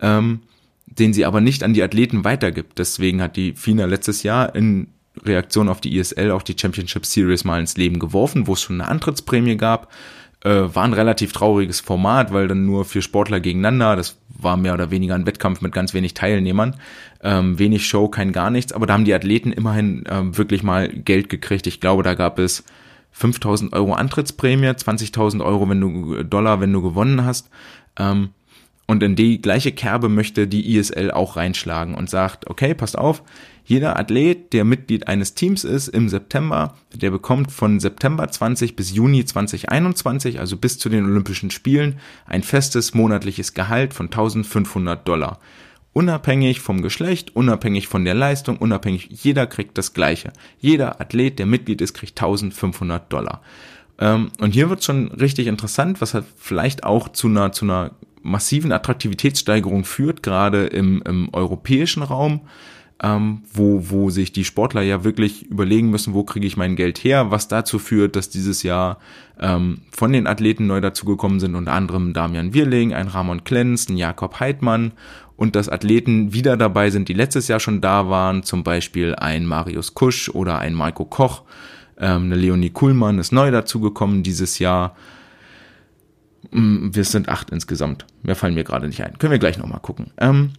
[0.00, 0.40] ähm,
[0.86, 2.78] den sie aber nicht an die Athleten weitergibt.
[2.78, 4.88] Deswegen hat die FINA letztes Jahr in
[5.22, 8.80] Reaktion auf die ISL auch die Championship Series mal ins Leben geworfen, wo es schon
[8.80, 9.92] eine Antrittsprämie gab.
[10.44, 14.74] Äh, war ein relativ trauriges Format, weil dann nur vier Sportler gegeneinander, das war mehr
[14.74, 16.76] oder weniger ein Wettkampf mit ganz wenig Teilnehmern,
[17.22, 20.88] ähm, wenig Show, kein gar nichts, aber da haben die Athleten immerhin ähm, wirklich mal
[20.88, 21.66] Geld gekriegt.
[21.66, 22.62] Ich glaube, da gab es
[23.12, 27.48] 5000 Euro Antrittsprämie, 20.000 Euro wenn du Dollar, wenn du gewonnen hast.
[27.98, 28.30] Ähm,
[28.86, 33.22] und in die gleiche Kerbe möchte die ISL auch reinschlagen und sagt, okay, passt auf,
[33.66, 38.94] jeder Athlet, der Mitglied eines Teams ist im September, der bekommt von September 20 bis
[38.94, 41.96] Juni 2021, also bis zu den Olympischen Spielen,
[42.26, 45.38] ein festes monatliches Gehalt von 1500 Dollar.
[45.94, 50.32] Unabhängig vom Geschlecht, unabhängig von der Leistung, unabhängig, jeder kriegt das Gleiche.
[50.58, 53.40] Jeder Athlet, der Mitglied ist, kriegt 1500 Dollar.
[53.98, 57.92] Ähm, und hier wird schon richtig interessant, was halt vielleicht auch zu einer, zu einer
[58.22, 62.42] massiven Attraktivitätssteigerung führt, gerade im, im europäischen Raum
[63.02, 67.02] ähm, wo, wo sich die Sportler ja wirklich überlegen müssen, wo kriege ich mein Geld
[67.02, 68.98] her, was dazu führt, dass dieses Jahr
[69.40, 73.96] ähm, von den Athleten neu dazugekommen sind, unter anderem Damian Wirling, ein Ramon Klenz, ein
[73.96, 74.92] Jakob Heidmann
[75.36, 79.46] und dass Athleten wieder dabei sind, die letztes Jahr schon da waren, zum Beispiel ein
[79.46, 81.42] Marius Kusch oder ein Maiko Koch,
[81.98, 84.96] ähm, eine Leonie Kuhlmann ist neu dazugekommen dieses Jahr.
[86.50, 88.06] Mm, wir sind acht insgesamt.
[88.22, 89.18] Mehr fallen mir gerade nicht ein.
[89.18, 90.12] Können wir gleich nochmal gucken.
[90.18, 90.50] Ähm,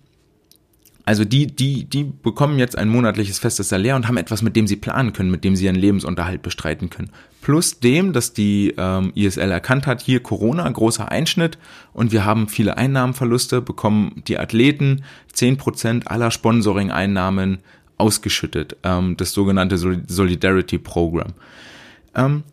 [1.05, 4.65] also die, die, die bekommen jetzt ein monatliches festes Salär und haben etwas, mit dem
[4.65, 7.11] sie planen können, mit dem sie ihren Lebensunterhalt bestreiten können.
[7.41, 11.59] Plus dem, dass die ähm, ISL erkannt hat, hier Corona, großer Einschnitt
[11.93, 17.59] und wir haben viele Einnahmenverluste, bekommen die Athleten zehn Prozent aller Sponsoring-Einnahmen
[17.97, 21.33] ausgeschüttet, ähm, das sogenannte Solidarity Program.
[22.15, 22.43] Ähm,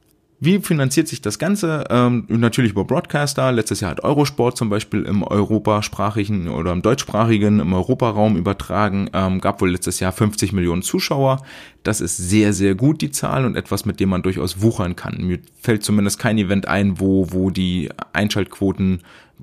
[0.45, 1.85] Wie finanziert sich das Ganze?
[1.89, 3.53] Ähm, natürlich über Broadcaster.
[3.53, 9.09] Letztes Jahr hat Eurosport zum Beispiel im europasprachigen oder im deutschsprachigen, im Europaraum übertragen.
[9.13, 11.45] Ähm, gab wohl letztes Jahr 50 Millionen Zuschauer.
[11.85, 15.25] Das ist sehr, sehr gut, die Zahl und etwas, mit dem man durchaus wuchern kann.
[15.25, 19.03] Mir fällt zumindest kein Event ein, wo, wo die Einschaltquoten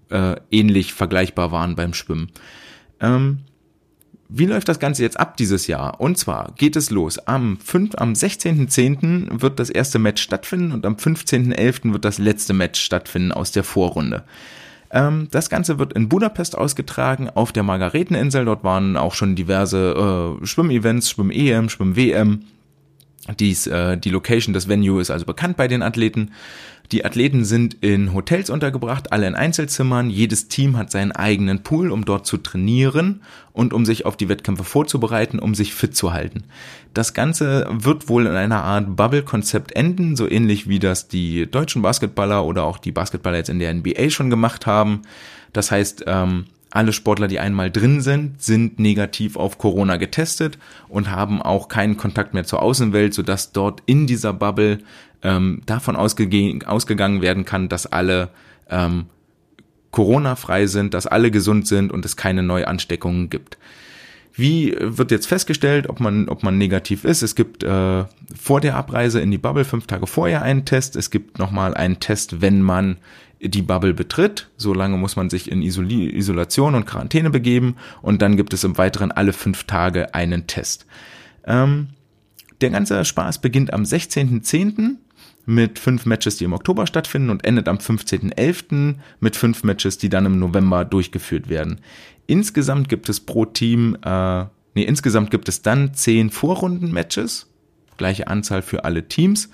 [0.10, 2.30] äh, ähnlich vergleichbar waren beim Schwimmen.
[3.00, 3.46] Ähm,
[4.32, 6.00] wie läuft das Ganze jetzt ab dieses Jahr?
[6.00, 7.18] Und zwar geht es los.
[7.18, 9.42] Am, 5, am 16.10.
[9.42, 11.94] wird das erste Match stattfinden und am 15.11.
[11.94, 14.24] wird das letzte Match stattfinden aus der Vorrunde.
[14.92, 18.46] Ähm, das Ganze wird in Budapest ausgetragen, auf der Margareteninsel.
[18.46, 22.42] Dort waren auch schon diverse äh, Schwimmevents, Schwimm-EM, Schwimm-WM.
[23.40, 26.32] Dies, äh, die Location des Venue ist also bekannt bei den Athleten.
[26.92, 30.10] Die Athleten sind in Hotels untergebracht, alle in Einzelzimmern.
[30.10, 33.22] Jedes Team hat seinen eigenen Pool, um dort zu trainieren
[33.54, 36.46] und um sich auf die Wettkämpfe vorzubereiten, um sich fit zu halten.
[36.96, 41.84] Das Ganze wird wohl in einer Art Bubble-Konzept enden, so ähnlich wie das die deutschen
[41.84, 45.04] Basketballer oder auch die Basketballer jetzt in der NBA schon gemacht haben.
[45.54, 51.10] Das heißt, ähm, alle Sportler, die einmal drin sind, sind negativ auf Corona getestet und
[51.10, 54.80] haben auch keinen Kontakt mehr zur Außenwelt, sodass dort in dieser Bubble
[55.24, 58.30] ähm, davon ausge ausgegangen werden kann, dass alle
[58.70, 59.06] ähm,
[59.92, 63.58] Corona-frei sind, dass alle gesund sind und es keine Neuansteckungen gibt.
[64.34, 67.24] Wie wird jetzt festgestellt, ob man, ob man negativ ist?
[67.24, 68.06] Es gibt äh,
[68.40, 70.96] vor der Abreise in die Bubble fünf Tage vorher einen Test.
[70.96, 72.98] Es gibt nochmal einen Test, wenn man
[73.42, 74.48] die Bubble betritt.
[74.56, 77.76] Solange muss man sich in Isoli Isolation und Quarantäne begeben.
[78.02, 80.86] Und dann gibt es im Weiteren alle fünf Tage einen Test.
[81.46, 81.90] Ähm,
[82.62, 84.98] der ganze Spaß beginnt am 16.10
[85.50, 88.98] mit fünf Matches, die im Oktober stattfinden und endet am 15.11.
[89.20, 91.82] mit fünf Matches, die dann im November durchgeführt werden.
[92.28, 97.48] Insgesamt gibt es pro Team, äh, nee, insgesamt gibt es dann zehn Vorrunden-Matches,
[97.98, 99.50] gleiche Anzahl für alle Teams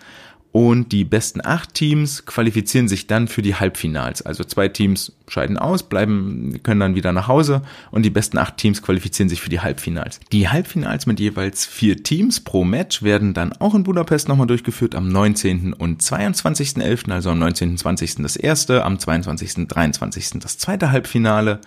[0.55, 4.21] und die besten acht Teams qualifizieren sich dann für die Halbfinals.
[4.21, 8.55] Also zwei Teams scheiden aus, bleiben, können dann wieder nach Hause und die besten acht
[8.55, 10.21] Teams qualifizieren sich für die Halbfinals.
[10.31, 14.95] Die Halbfinals mit jeweils vier Teams pro Match werden dann auch in Budapest nochmal durchgeführt
[14.95, 15.73] am 19.
[15.73, 17.71] und 22.11., also am 19.
[17.71, 18.15] und 20.
[18.19, 19.57] das erste, am 22.
[19.57, 20.39] und 23.
[20.39, 21.59] das zweite Halbfinale.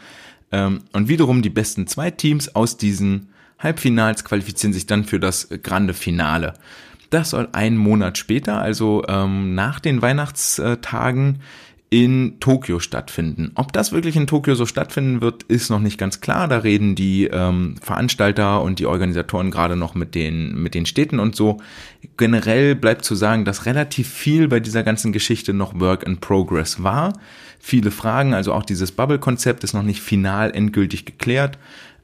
[0.51, 5.49] Ähm, und wiederum die besten zwei Teams aus diesen Halbfinals qualifizieren sich dann für das
[5.63, 6.55] Grande Finale.
[7.11, 11.41] Das soll einen Monat später, also ähm, nach den Weihnachtstagen,
[11.91, 13.53] in Tokio stattfinden.
[13.55, 16.47] Ob das wirklich in Tokio so stattfinden wird, ist noch nicht ganz klar.
[16.47, 21.19] Da reden die ähm, Veranstalter und die Organisatoren gerade noch mit den, mit den Städten
[21.19, 21.59] und so.
[22.19, 26.83] Generell bleibt zu sagen, dass relativ viel bei dieser ganzen Geschichte noch Work in Progress
[26.83, 27.15] war.
[27.59, 31.59] Viele Fragen, also auch dieses Bubble-Konzept ist noch nicht final endgültig geklärt.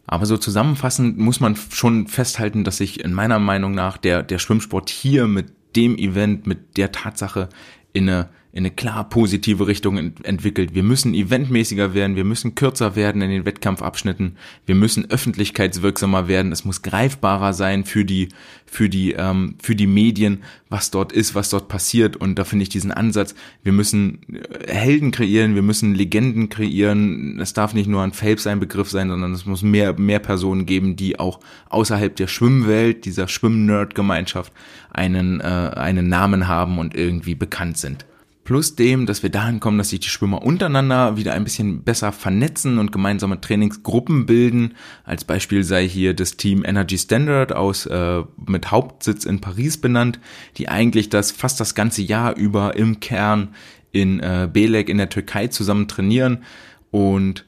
[0.06, 4.38] Aber so zusammenfassend muss man schon festhalten, dass sich in meiner Meinung nach der, der
[4.38, 7.48] Schwimmsport hier mit dem Event, mit der Tatsache
[7.92, 10.76] in eine in eine klar positive Richtung ent entwickelt.
[10.76, 16.52] Wir müssen eventmäßiger werden, wir müssen kürzer werden in den Wettkampfabschnitten, wir müssen öffentlichkeitswirksamer werden,
[16.52, 18.28] es muss greifbarer sein für die,
[18.64, 22.16] für die, ähm, für die Medien, was dort ist, was dort passiert.
[22.16, 27.40] Und da finde ich diesen Ansatz, wir müssen äh, Helden kreieren, wir müssen Legenden kreieren.
[27.40, 30.64] Es darf nicht nur ein Phelps ein Begriff sein, sondern es muss mehr, mehr Personen
[30.64, 31.40] geben, die auch
[31.70, 34.52] außerhalb der Schwimmwelt, dieser Schwimm-Nerd-Gemeinschaft
[34.90, 38.06] einen, äh, einen Namen haben und irgendwie bekannt sind.
[38.44, 42.12] Plus dem, dass wir dahin kommen, dass sich die Schwimmer untereinander wieder ein bisschen besser
[42.12, 44.74] vernetzen und gemeinsame Trainingsgruppen bilden.
[45.02, 50.20] Als Beispiel sei hier das Team Energy Standard aus äh, mit Hauptsitz in Paris benannt,
[50.58, 53.54] die eigentlich das fast das ganze Jahr über im Kern
[53.92, 56.44] in äh, Belek in der Türkei zusammen trainieren
[56.90, 57.46] und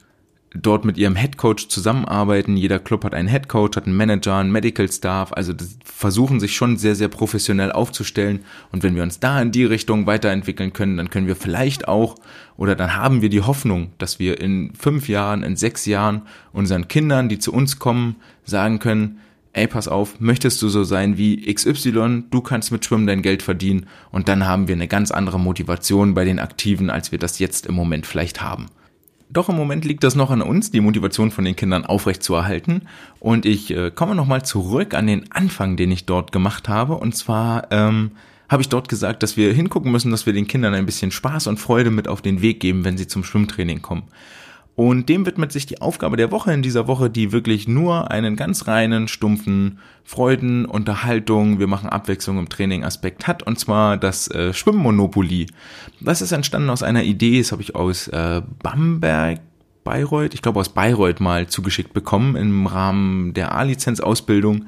[0.53, 2.57] dort mit ihrem Headcoach zusammenarbeiten.
[2.57, 6.77] Jeder Club hat einen Headcoach, hat einen Manager, einen Medical Staff, also versuchen sich schon
[6.77, 8.39] sehr, sehr professionell aufzustellen.
[8.71, 12.15] Und wenn wir uns da in die Richtung weiterentwickeln können, dann können wir vielleicht auch
[12.57, 16.87] oder dann haben wir die Hoffnung, dass wir in fünf Jahren, in sechs Jahren unseren
[16.87, 19.19] Kindern, die zu uns kommen, sagen können,
[19.53, 23.41] ey, pass auf, möchtest du so sein wie XY, du kannst mit Schwimmen dein Geld
[23.41, 27.39] verdienen und dann haben wir eine ganz andere Motivation bei den Aktiven, als wir das
[27.39, 28.67] jetzt im Moment vielleicht haben.
[29.29, 32.83] Doch im Moment liegt das noch an uns, die Motivation von den Kindern aufrechtzuerhalten.
[33.19, 36.95] Und ich äh, komme nochmal zurück an den Anfang, den ich dort gemacht habe.
[36.95, 38.11] Und zwar ähm,
[38.47, 41.47] habe ich dort gesagt, dass wir hingucken müssen, dass wir den Kindern ein bisschen Spaß
[41.47, 44.03] und Freude mit auf den Weg geben, wenn sie zum Schwimmtraining kommen.
[44.77, 48.35] Und dem widmet sich die Aufgabe der Woche in dieser Woche, die wirklich nur einen
[48.35, 54.29] ganz reinen, stumpfen Freuden, Unterhaltung, wir machen Abwechslung im Training Aspekt hat, und zwar das
[54.29, 55.47] äh, Schwimmmonopoly.
[55.99, 59.39] Das ist entstanden aus einer Idee, das habe ich aus äh, Bamberg,
[59.83, 64.67] Bayreuth, ich glaube aus Bayreuth mal zugeschickt bekommen im Rahmen der A-Lizenz-Ausbildung.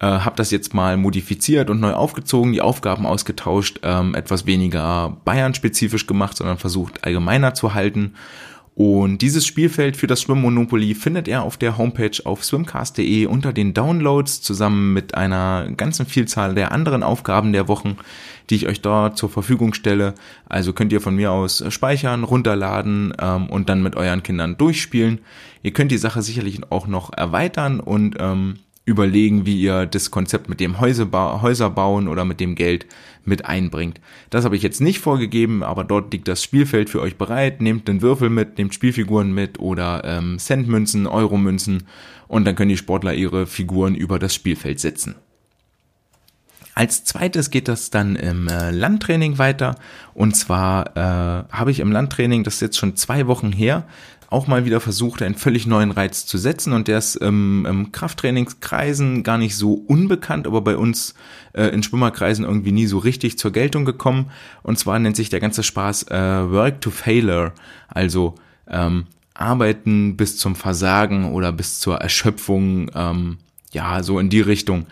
[0.00, 5.16] Äh, habe das jetzt mal modifiziert und neu aufgezogen, die Aufgaben ausgetauscht, ähm, etwas weniger
[5.24, 8.12] Bayern-spezifisch gemacht, sondern versucht allgemeiner zu halten.
[8.76, 13.72] Und dieses Spielfeld für das Schwimmmonopoly findet ihr auf der Homepage auf swimcast.de unter den
[13.72, 17.96] Downloads zusammen mit einer ganzen Vielzahl der anderen Aufgaben der Wochen,
[18.50, 20.12] die ich euch dort zur Verfügung stelle.
[20.46, 25.20] Also könnt ihr von mir aus speichern, runterladen ähm, und dann mit euren Kindern durchspielen.
[25.62, 30.48] Ihr könnt die Sache sicherlich auch noch erweitern und ähm, überlegen, wie ihr das Konzept
[30.48, 32.86] mit dem Häuser bauen oder mit dem Geld
[33.24, 34.00] mit einbringt.
[34.30, 37.60] Das habe ich jetzt nicht vorgegeben, aber dort liegt das Spielfeld für euch bereit.
[37.60, 41.82] Nehmt den Würfel mit, nehmt Spielfiguren mit oder ähm, Centmünzen, Euromünzen
[42.28, 45.16] und dann können die Sportler ihre Figuren über das Spielfeld setzen.
[46.76, 49.76] Als zweites geht das dann im äh, Landtraining weiter.
[50.12, 53.86] Und zwar äh, habe ich im Landtraining, das ist jetzt schon zwei Wochen her,
[54.36, 57.90] auch mal wieder versucht, einen völlig neuen Reiz zu setzen und der ist ähm, im
[57.90, 61.14] Krafttrainingskreisen gar nicht so unbekannt, aber bei uns
[61.54, 64.30] äh, in Schwimmerkreisen irgendwie nie so richtig zur Geltung gekommen.
[64.62, 67.52] Und zwar nennt sich der ganze Spaß äh, Work to Failure,
[67.88, 68.34] also
[68.68, 73.38] ähm, Arbeiten bis zum Versagen oder bis zur Erschöpfung, ähm,
[73.72, 74.84] ja, so in die Richtung.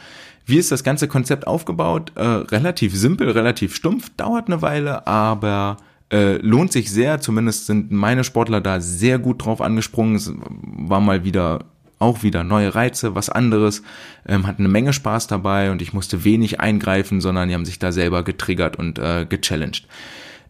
[0.46, 2.12] Wie ist das ganze Konzept aufgebaut?
[2.14, 5.76] Äh, relativ simpel, relativ stumpf, dauert eine Weile, aber
[6.12, 10.16] äh, lohnt sich sehr, zumindest sind meine Sportler da sehr gut drauf angesprungen.
[10.16, 11.64] Es war mal wieder
[11.98, 13.82] auch wieder neue Reize, was anderes,
[14.26, 17.78] ähm, hat eine Menge Spaß dabei und ich musste wenig eingreifen, sondern die haben sich
[17.78, 19.86] da selber getriggert und äh, gechallenged.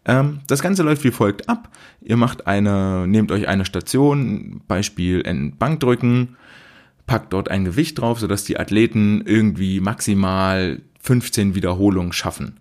[0.05, 1.71] Ähm, das Ganze läuft wie folgt ab.
[2.03, 6.37] Ihr macht eine, nehmt euch eine Station, Beispiel in Bankdrücken,
[7.07, 12.59] packt dort ein Gewicht drauf, sodass die Athleten irgendwie maximal 15 Wiederholungen schaffen.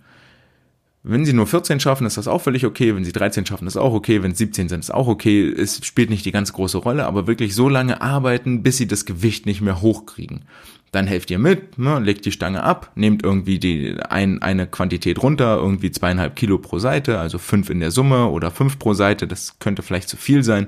[1.05, 2.95] Wenn sie nur 14 schaffen, ist das auch völlig okay.
[2.95, 4.23] Wenn sie 13 schaffen, ist auch okay.
[4.23, 5.49] Wenn sie 17 sind, ist auch okay.
[5.49, 9.05] Es spielt nicht die ganz große Rolle, aber wirklich so lange arbeiten, bis sie das
[9.05, 10.45] Gewicht nicht mehr hochkriegen.
[10.93, 15.21] Dann helft ihr mit, ne, legt die Stange ab, nehmt irgendwie die ein, eine Quantität
[15.21, 19.27] runter, irgendwie zweieinhalb Kilo pro Seite, also fünf in der Summe oder fünf pro Seite.
[19.27, 20.67] Das könnte vielleicht zu viel sein.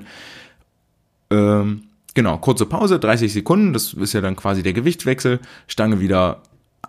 [1.30, 3.72] Ähm, genau, kurze Pause, 30 Sekunden.
[3.72, 5.40] Das ist ja dann quasi der Gewichtwechsel.
[5.66, 6.42] Stange wieder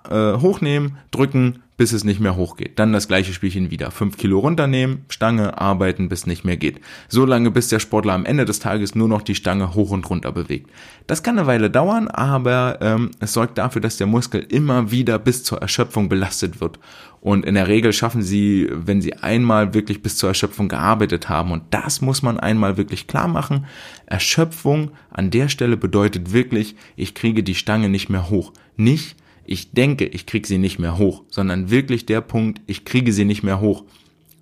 [0.10, 2.80] äh, hochnehmen, drücken, bis es nicht mehr hochgeht.
[2.80, 3.92] Dann das gleiche Spielchen wieder.
[3.92, 6.82] Fünf Kilo runternehmen, Stange, arbeiten, bis nicht mehr geht.
[7.08, 10.10] So lange, bis der Sportler am Ende des Tages nur noch die Stange hoch und
[10.10, 10.72] runter bewegt.
[11.06, 15.20] Das kann eine Weile dauern, aber ähm, es sorgt dafür, dass der Muskel immer wieder
[15.20, 16.80] bis zur Erschöpfung belastet wird.
[17.22, 21.52] Und in der Regel schaffen sie, wenn sie einmal wirklich bis zur Erschöpfung gearbeitet haben,
[21.52, 23.66] und das muss man einmal wirklich klar machen,
[24.06, 28.54] Erschöpfung an der Stelle bedeutet wirklich, ich kriege die Stange nicht mehr hoch.
[28.78, 33.14] Nicht, ich denke, ich kriege sie nicht mehr hoch, sondern wirklich der Punkt, ich kriege
[33.14, 33.84] sie nicht mehr hoch.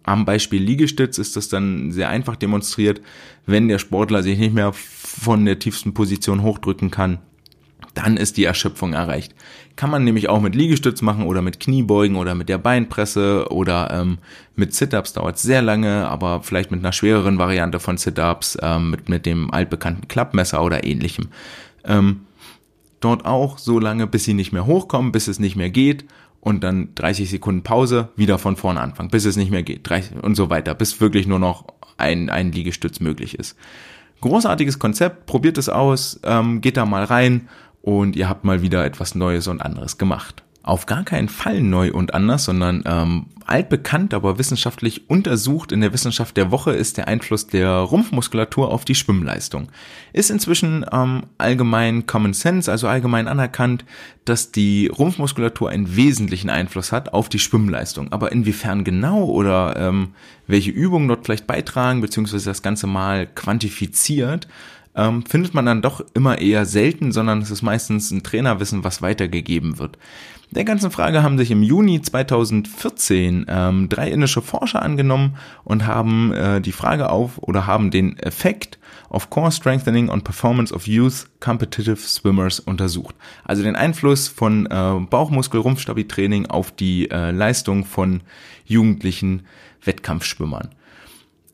[0.04, 3.02] Am Beispiel Liegestütz ist das dann sehr einfach demonstriert,
[3.46, 7.20] wenn der Sportler sich nicht mehr von der tiefsten Position hochdrücken kann,
[7.94, 9.34] dann ist die Erschöpfung erreicht.
[9.76, 13.92] Kann man nämlich auch mit Liegestütz machen oder mit Kniebeugen oder mit der Beinpresse oder
[13.92, 14.18] ähm,
[14.56, 19.10] mit Sit-Ups dauert sehr lange, aber vielleicht mit einer schwereren Variante von Sit-Ups, ähm, mit,
[19.10, 21.30] mit dem altbekannten Klappmesser oder ähnlichem.
[21.84, 22.22] Ähm,
[23.00, 26.06] dort auch so lange, bis sie nicht mehr hochkommen, bis es nicht mehr geht.
[26.40, 29.90] Und dann 30 Sekunden Pause, wieder von vorne anfangen, bis es nicht mehr geht.
[29.90, 31.66] 30 und so weiter, bis wirklich nur noch
[31.98, 33.58] ein, ein Liegestütz möglich ist.
[34.22, 37.50] Großartiges Konzept, probiert es aus, ähm, geht da mal rein
[37.82, 41.92] und ihr habt mal wieder etwas Neues und anderes gemacht auf gar keinen Fall neu
[41.92, 47.08] und anders, sondern ähm, altbekannt, aber wissenschaftlich untersucht in der Wissenschaft der Woche ist der
[47.08, 49.68] Einfluss der Rumpfmuskulatur auf die Schwimmleistung.
[50.12, 53.86] Ist inzwischen ähm, allgemein Common Sense, also allgemein anerkannt,
[54.26, 58.12] dass die Rumpfmuskulatur einen wesentlichen Einfluss hat auf die Schwimmleistung.
[58.12, 60.16] Aber inwiefern genau oder ähm,
[60.48, 64.48] welche Übungen dort vielleicht beitragen, beziehungsweise das Ganze mal quantifiziert,
[64.96, 69.02] ähm, findet man dann doch immer eher selten, sondern es ist meistens ein Trainerwissen, was
[69.02, 69.98] weitergegeben wird.
[70.56, 76.32] Der ganzen Frage haben sich im Juni 2014 ähm, drei indische Forscher angenommen und haben
[76.32, 81.28] äh, die Frage auf oder haben den Effekt of Core Strengthening on Performance of Youth
[81.42, 83.16] Competitive Swimmers untersucht.
[83.44, 88.22] Also den Einfluss von äh, Bauchmuskel-Rumpfstabi-Training auf die äh, Leistung von
[88.64, 89.46] jugendlichen
[89.84, 90.70] Wettkampfschwimmern.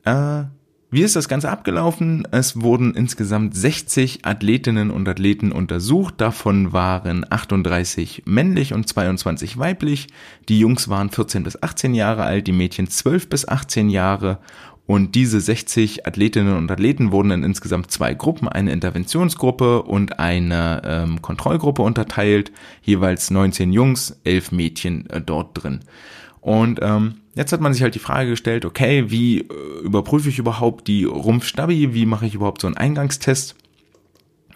[0.04, 0.44] Äh,
[0.92, 2.28] wie ist das Ganze abgelaufen?
[2.32, 6.16] Es wurden insgesamt 60 Athletinnen und Athleten untersucht.
[6.18, 10.08] Davon waren 38 männlich und 22 weiblich.
[10.50, 14.38] Die Jungs waren 14 bis 18 Jahre alt, die Mädchen 12 bis 18 Jahre.
[14.84, 20.82] Und diese 60 Athletinnen und Athleten wurden in insgesamt zwei Gruppen, eine Interventionsgruppe und eine
[20.84, 22.52] ähm, Kontrollgruppe unterteilt.
[22.82, 25.80] Jeweils 19 Jungs, 11 Mädchen äh, dort drin.
[26.42, 29.44] Und ähm, jetzt hat man sich halt die Frage gestellt, okay, wie äh,
[29.84, 33.54] überprüfe ich überhaupt die Rumpfstabi, wie mache ich überhaupt so einen Eingangstest?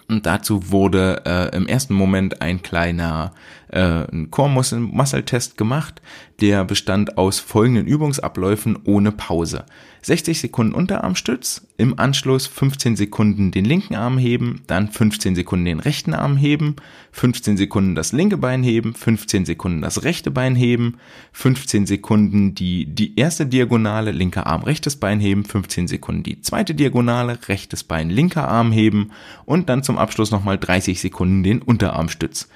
[0.08, 3.32] Und dazu wurde äh, im ersten Moment ein kleiner
[3.68, 6.00] äh, Core-Muscle-Test gemacht,
[6.40, 9.64] der bestand aus folgenden Übungsabläufen ohne Pause.
[10.02, 15.80] 60 Sekunden Unterarmstütz, im Anschluss 15 Sekunden den linken Arm heben, dann 15 Sekunden den
[15.80, 16.76] rechten Arm heben,
[17.10, 20.98] 15 Sekunden das linke Bein heben, 15 Sekunden das rechte Bein heben,
[21.32, 26.76] 15 Sekunden die, die erste Diagonale, linker Arm, rechtes Bein heben, 15 Sekunden die zweite
[26.76, 29.10] Diagonale, rechtes Bein, linker Arm heben
[29.44, 32.48] und dann zum Abschluss nochmal 30 Sekunden den Unterarmstütz.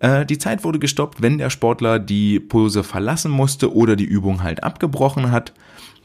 [0.00, 4.42] Äh, die Zeit wurde gestoppt, wenn der Sportler die Pose verlassen musste oder die Übung
[4.42, 5.52] halt abgebrochen hat.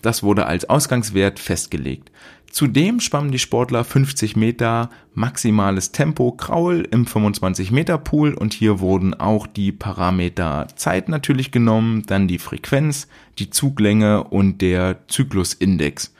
[0.02, 2.12] Das wurde als Ausgangswert festgelegt.
[2.52, 8.80] Zudem schwammen die Sportler 50 Meter maximales Tempo Kraul im 25 Meter Pool und hier
[8.80, 13.08] wurden auch die Parameter Zeit natürlich genommen, dann die Frequenz,
[13.40, 16.14] die Zuglänge und der Zyklusindex.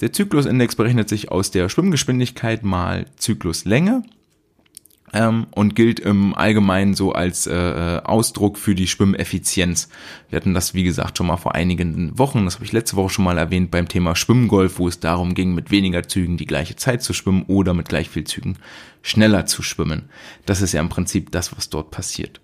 [0.00, 4.02] Der Zyklusindex berechnet sich aus der Schwimmgeschwindigkeit mal Zykluslänge
[5.12, 9.88] ähm, und gilt im Allgemeinen so als äh, äh, Ausdruck für die Schwimmeffizienz.
[10.28, 13.10] Wir hatten das, wie gesagt, schon mal vor einigen Wochen, das habe ich letzte Woche
[13.10, 16.76] schon mal erwähnt, beim Thema Schwimmgolf, wo es darum ging, mit weniger Zügen die gleiche
[16.76, 18.58] Zeit zu schwimmen oder mit gleich viel Zügen
[19.02, 20.10] schneller zu schwimmen.
[20.46, 22.40] Das ist ja im Prinzip das, was dort passiert.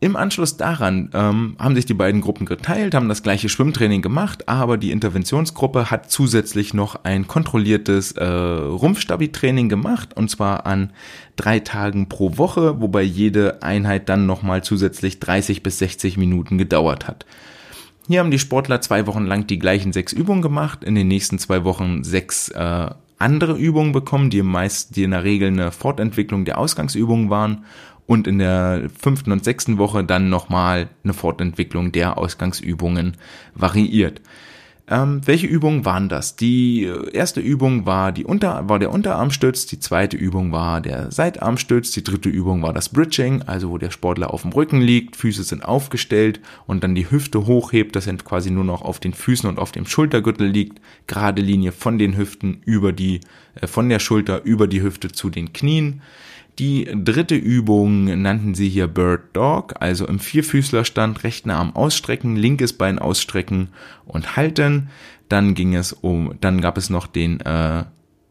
[0.00, 4.48] Im Anschluss daran ähm, haben sich die beiden Gruppen geteilt, haben das gleiche Schwimmtraining gemacht,
[4.48, 10.92] aber die Interventionsgruppe hat zusätzlich noch ein kontrolliertes äh, Rumpfstabi-Training gemacht und zwar an
[11.34, 17.08] drei Tagen pro Woche, wobei jede Einheit dann nochmal zusätzlich 30 bis 60 Minuten gedauert
[17.08, 17.26] hat.
[18.06, 21.40] Hier haben die Sportler zwei Wochen lang die gleichen sechs Übungen gemacht, in den nächsten
[21.40, 26.44] zwei Wochen sechs äh, andere Übungen bekommen, die meist, die in der Regel eine Fortentwicklung
[26.44, 27.64] der Ausgangsübungen waren
[28.08, 33.18] und in der fünften und sechsten Woche dann nochmal eine Fortentwicklung der Ausgangsübungen
[33.54, 34.22] variiert.
[34.90, 36.34] Ähm, welche Übungen waren das?
[36.34, 41.90] Die erste Übung war, die Unter, war der Unterarmstütz, die zweite Übung war der Seitarmstütz,
[41.90, 45.42] die dritte Übung war das Bridging, also wo der Sportler auf dem Rücken liegt, Füße
[45.42, 49.46] sind aufgestellt und dann die Hüfte hochhebt, das sind quasi nur noch auf den Füßen
[49.46, 53.20] und auf dem Schultergürtel liegt, gerade Linie von den Hüften über die,
[53.56, 56.00] äh, von der Schulter über die Hüfte zu den Knien.
[56.58, 62.72] Die dritte Übung nannten sie hier Bird Dog, also im Vierfüßlerstand rechten Arm ausstrecken, linkes
[62.72, 63.68] Bein ausstrecken
[64.06, 64.88] und halten.
[65.28, 67.84] Dann ging es um, dann gab es noch den äh,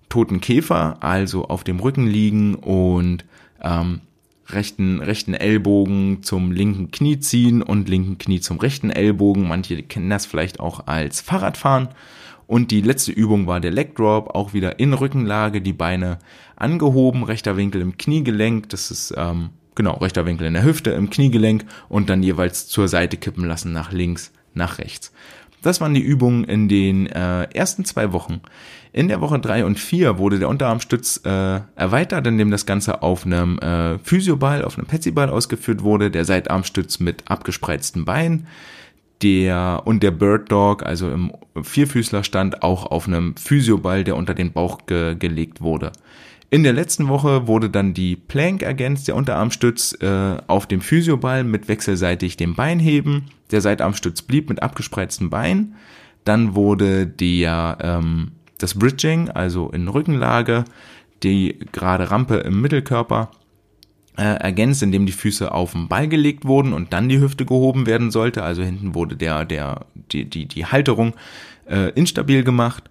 [0.10, 3.24] toten Käfer, also auf dem Rücken liegen und
[3.62, 4.02] ähm,
[4.50, 9.48] rechten, rechten Ellbogen zum linken Knie ziehen und linken Knie zum rechten Ellbogen.
[9.48, 11.90] Manche kennen das vielleicht auch als Fahrradfahren.
[12.48, 16.18] Und die letzte Übung war der Leg Drop, auch wieder in Rückenlage, die Beine
[16.56, 21.10] angehoben, rechter Winkel im Kniegelenk, das ist ähm, genau rechter Winkel in der Hüfte, im
[21.10, 25.12] Kniegelenk und dann jeweils zur Seite kippen lassen, nach links, nach rechts.
[25.62, 28.42] Das waren die Übungen in den äh, ersten zwei Wochen.
[28.94, 33.26] In der Woche drei und vier wurde der Unterarmstütz äh, erweitert, indem das Ganze auf
[33.26, 38.48] einem äh, Physioball, auf einem Petsyball ausgeführt wurde, der Seitarmstütz mit abgespreizten Beinen
[39.22, 44.52] der und der Bird Dog, also im Vierfüßlerstand, auch auf einem Physioball, der unter den
[44.52, 45.92] Bauch ge gelegt wurde.
[46.50, 51.44] In der letzten Woche wurde dann die Plank ergänzt, der Unterarmstütz äh, auf dem Physioball
[51.44, 53.26] mit wechselseitig dem Bein heben.
[53.52, 55.76] Der Seitarmstütz blieb mit abgespreizten Bein.
[56.24, 60.64] Dann wurde der, ähm, das Bridging, also in Rückenlage,
[61.24, 63.32] die gerade Rampe im Mittelkörper
[64.18, 67.86] äh, ergänzt, indem die Füße auf den Ball gelegt wurden und dann die Hüfte gehoben
[67.86, 68.44] werden sollte.
[68.44, 71.14] Also hinten wurde der, der, die, die, die Halterung
[71.70, 72.90] äh, instabil gemacht.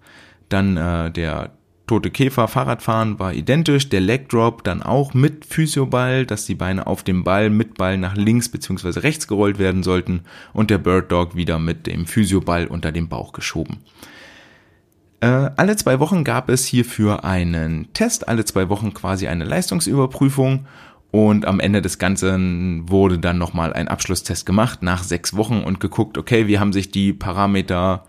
[0.48, 1.50] Dann äh, der
[1.86, 6.86] tote Käfer Fahrradfahren war identisch, der Leg Drop dann auch mit Physioball, dass die Beine
[6.86, 11.12] auf dem Ball mit Ball nach links beziehungsweise rechts gerollt werden sollten und der Bird
[11.12, 13.78] Dog wieder mit dem Physioball unter dem Bauch geschoben.
[15.20, 20.66] Äh, alle zwei Wochen gab es hierfür einen Test, alle zwei Wochen quasi eine Leistungsüberprüfung
[21.10, 25.80] und am Ende des Ganzen wurde dann nochmal ein Abschlusstest gemacht nach sechs Wochen und
[25.80, 28.04] geguckt, okay, wie haben sich die Parameter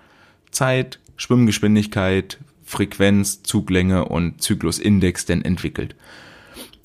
[0.52, 5.96] Zeit, Schwimmgeschwindigkeit, Frequenz, Zuglänge und Zyklusindex denn entwickelt.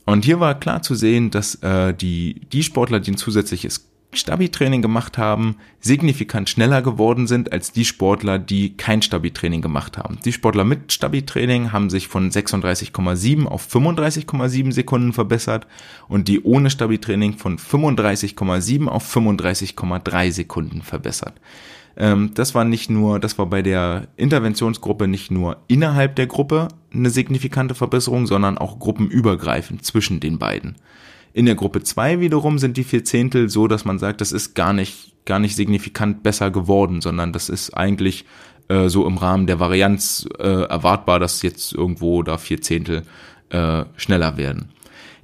[0.04, 4.82] Und hier war klar zu sehen, dass äh, die, die Sportler, die ein zusätzliches Stabi-Training
[4.82, 10.18] gemacht haben, signifikant schneller geworden sind als die Sportler, die kein Stabi-Training gemacht haben.
[10.24, 15.66] Die Sportler mit Stabi-Training haben sich von 36,7 auf 35,7 Sekunden verbessert
[16.08, 21.40] und die ohne Stabi-Training von 35,7 auf 35,3 Sekunden verbessert.
[21.96, 26.68] Ähm, das war nicht nur, das war bei der Interventionsgruppe nicht nur innerhalb der Gruppe
[26.92, 30.76] eine signifikante Verbesserung, sondern auch gruppenübergreifend zwischen den beiden.
[31.34, 34.54] In der Gruppe 2 wiederum sind die vier Zehntel so, dass man sagt, das ist
[34.54, 38.26] gar nicht, gar nicht signifikant besser geworden, sondern das ist eigentlich
[38.68, 43.04] äh, so im Rahmen der Varianz äh, erwartbar, dass jetzt irgendwo da vier Zehntel
[43.50, 44.70] äh, schneller werden.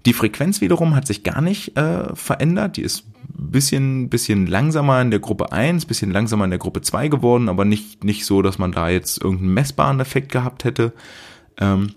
[0.07, 2.79] Die Frequenz wiederum hat sich gar nicht äh, verändert.
[2.79, 7.09] Die ist bisschen, bisschen langsamer in der Gruppe 1, bisschen langsamer in der Gruppe 2
[7.09, 10.93] geworden, aber nicht, nicht so, dass man da jetzt irgendeinen messbaren Effekt gehabt hätte.
[11.59, 11.95] Ähm,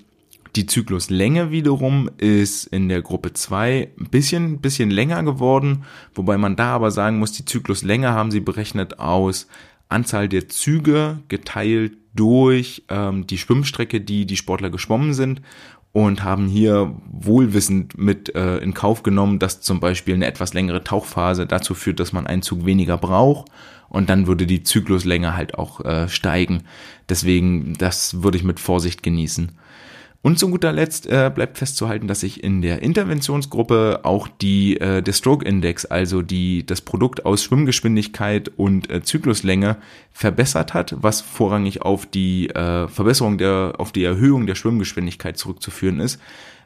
[0.56, 5.84] die Zykluslänge wiederum ist in der Gruppe 2 ein bisschen, bisschen länger geworden,
[6.14, 9.48] wobei man da aber sagen muss, die Zykluslänge haben sie berechnet aus
[9.90, 15.42] Anzahl der Züge geteilt durch ähm, die Schwimmstrecke, die die Sportler geschwommen sind
[15.94, 20.84] und haben hier wohlwissend mit äh, in Kauf genommen, dass zum Beispiel eine etwas längere
[20.84, 23.50] Tauchphase dazu führt, dass man einen Zug weniger braucht
[23.90, 26.64] und dann würde die Zykluslänge halt auch äh, steigen.
[27.10, 29.52] Deswegen, das würde ich mit Vorsicht genießen.
[30.24, 35.02] Und zu guter Letzt äh, bleibt festzuhalten, dass sich in der Interventionsgruppe auch die äh,
[35.02, 39.78] der Stroke Index, also die das Produkt aus Schwimmgeschwindigkeit und äh, Zykluslänge
[40.12, 46.00] verbessert hat, was vorrangig auf die äh, Verbesserung der auf die Erhöhung der Schwimmgeschwindigkeit zurückzuführen
[46.00, 46.20] ist.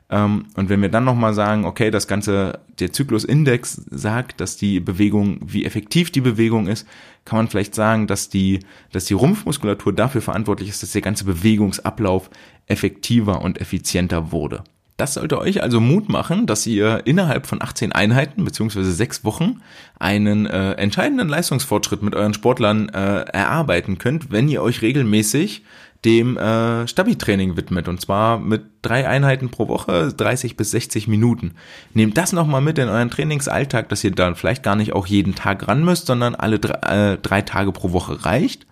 [0.10, 4.80] Ähm, und wenn wir dann nochmal sagen, okay, das Ganze, der Zyklusindex sagt, dass die
[4.80, 6.88] Bewegung, wie effektiv die Bewegung ist,
[7.26, 8.60] kann man vielleicht sagen, dass die,
[8.92, 12.30] dass die Rumpfmuskulatur dafür verantwortlich ist, dass der ganze Bewegungsablauf
[12.68, 14.64] effektiver und effizienter wurde.
[14.98, 19.60] Das sollte euch also Mut machen, dass ihr innerhalb von 18 Einheiten beziehungsweise sechs Wochen
[20.00, 25.64] einen äh, entscheidenden Leistungsfortschritt mit euren Sportlern äh, erarbeiten könnt, wenn ihr euch regelmäßig
[26.06, 27.90] dem äh, Stabi-Training widmet.
[27.90, 31.56] Und zwar mit drei Einheiten pro Woche, 30 bis 60 Minuten.
[31.94, 35.36] Nehmt das nochmal mit in euren Trainingsalltag, dass ihr dann vielleicht gar nicht auch jeden
[35.36, 38.66] Tag ran müsst, sondern alle drei, äh, drei Tage pro Woche reicht.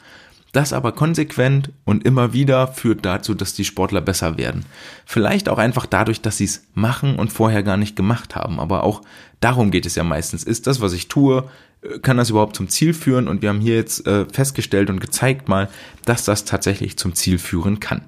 [0.53, 4.65] Das aber konsequent und immer wieder führt dazu, dass die Sportler besser werden.
[5.03, 8.59] Vielleicht auch einfach dadurch, dass sie es machen und vorher gar nicht gemacht haben.
[8.59, 9.01] Aber auch
[9.39, 10.43] darum geht es ja meistens.
[10.43, 11.49] Ist das, was ich tue,
[11.81, 13.27] äh, kann das überhaupt zum Ziel führen?
[13.27, 15.69] Und wir haben hier jetzt äh, festgestellt und gezeigt mal,
[16.05, 18.03] dass das tatsächlich zum Ziel führen kann.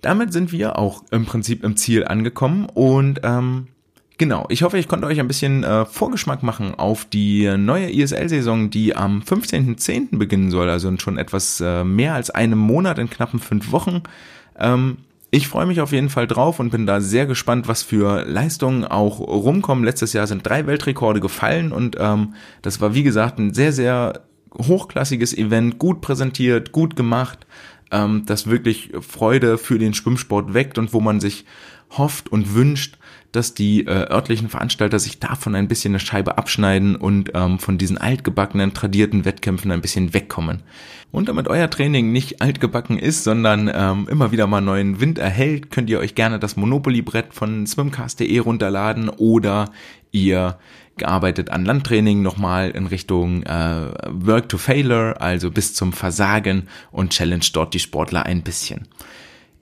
[0.00, 3.68] Damit sind wir auch im Prinzip im Ziel angekommen und ähm,
[4.16, 8.70] Genau, ich hoffe, ich konnte euch ein bisschen äh, Vorgeschmack machen auf die neue ISL-Saison,
[8.70, 10.18] die am 15.10.
[10.18, 14.02] beginnen soll, also schon etwas äh, mehr als einem Monat, in knappen fünf Wochen.
[14.56, 14.98] Ähm,
[15.32, 18.84] ich freue mich auf jeden Fall drauf und bin da sehr gespannt, was für Leistungen
[18.84, 19.82] auch rumkommen.
[19.82, 24.20] Letztes Jahr sind drei Weltrekorde gefallen und ähm, das war wie gesagt ein sehr, sehr
[24.56, 27.48] hochklassiges Event, gut präsentiert, gut gemacht,
[27.90, 31.44] ähm, das wirklich Freude für den Schwimmsport weckt und wo man sich
[31.90, 32.96] hofft und wünscht,
[33.36, 37.78] dass die äh, örtlichen Veranstalter sich davon ein bisschen eine Scheibe abschneiden und ähm, von
[37.78, 40.62] diesen altgebackenen, tradierten Wettkämpfen ein bisschen wegkommen.
[41.10, 45.70] Und damit euer Training nicht altgebacken ist, sondern ähm, immer wieder mal neuen Wind erhält,
[45.70, 49.70] könnt ihr euch gerne das Monopoly-Brett von swimcast.de runterladen oder
[50.10, 50.58] ihr
[50.96, 57.12] gearbeitet an Landtraining nochmal in Richtung äh, Work to Failure, also bis zum Versagen und
[57.12, 58.88] challenge dort die Sportler ein bisschen.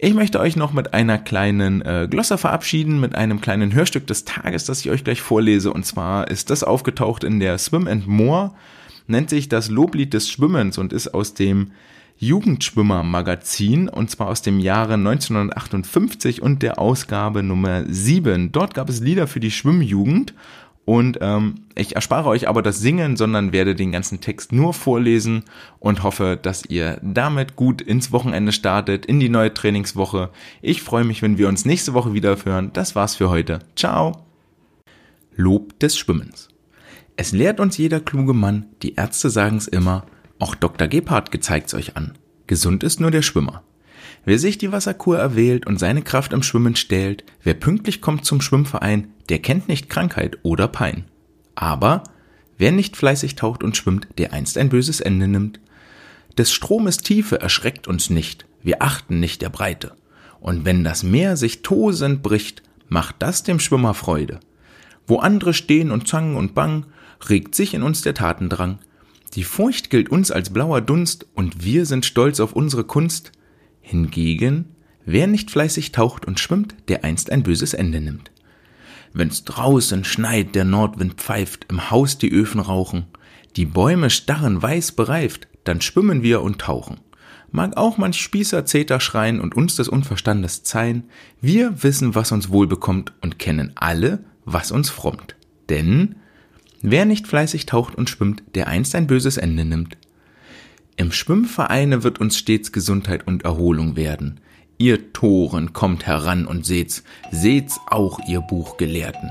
[0.05, 4.24] Ich möchte euch noch mit einer kleinen äh, Glosse verabschieden, mit einem kleinen Hörstück des
[4.24, 5.72] Tages, das ich euch gleich vorlese.
[5.72, 8.50] Und zwar ist das aufgetaucht in der Swim and More,
[9.07, 11.70] nennt sich das Loblied des Schwimmens und ist aus dem
[12.18, 18.50] Jugendschwimmer Magazin und zwar aus dem Jahre 1958 und der Ausgabe Nummer 7.
[18.50, 20.34] Dort gab es Lieder für die Schwimmjugend
[20.85, 25.45] und ähm, ich erspare euch aber das Singen, sondern werde den ganzen Text nur vorlesen
[25.78, 30.30] und hoffe, dass ihr damit gut ins Wochenende startet, in die neue Trainingswoche.
[30.61, 32.72] Ich freue mich, wenn wir uns nächste Woche wieder hören.
[32.72, 33.61] Das war's für heute.
[33.76, 34.26] Ciao.
[35.37, 36.49] Lob des Schwimmens.
[37.16, 40.07] Es lehrt uns jeder kluge Mann, die Ärzte sagen's immer,
[40.39, 40.89] auch Dr.
[40.89, 42.18] Gebhardt gezeigt's euch an.
[42.49, 43.62] Gesund ist nur der Schwimmer.
[44.24, 48.41] Wer sich die Wasserkur erwählt und seine Kraft am Schwimmen stählt, wer pünktlich kommt zum
[48.41, 51.05] Schwimmverein, der kennt nicht Krankheit oder Pein.
[51.55, 52.03] Aber
[52.59, 55.61] wer nicht fleißig taucht und schwimmt, der einst ein böses Ende nimmt.
[56.39, 59.93] Des Stromes Tiefe erschreckt uns nicht, wir achten nicht der Breite.
[60.41, 64.41] Und wenn das Meer sich tosend bricht, macht das dem Schwimmer Freude.
[65.07, 66.87] Wo andere stehen und zangen und bang,
[67.29, 68.79] regt sich in uns der Tatendrang.
[69.35, 73.33] Die Furcht gilt uns als blauer Dunst, und wir sind stolz auf unsere Kunst,
[73.81, 74.66] Hingegen,
[75.05, 78.31] wer nicht fleißig taucht und schwimmt, der einst ein böses Ende nimmt.
[79.13, 83.07] Wenn's draußen schneit, der Nordwind pfeift, im Haus die Öfen rauchen,
[83.57, 87.01] die Bäume starren weiß bereift, dann schwimmen wir und tauchen.
[87.51, 91.05] Mag auch manch Spießer Zeter schreien und uns des Unverstandes zeihen,
[91.43, 95.37] wir wissen, was uns wohl bekommt und kennen alle, was uns frommt.
[95.69, 96.17] Denn
[96.81, 99.99] wer nicht fleißig taucht und schwimmt, der einst ein böses Ende nimmt.
[100.97, 104.41] Im Schwimmvereine wird uns stets Gesundheit und Erholung werden.
[104.83, 109.30] Ihr Toren kommt heran und seht's, seht's auch, ihr Buchgelehrten.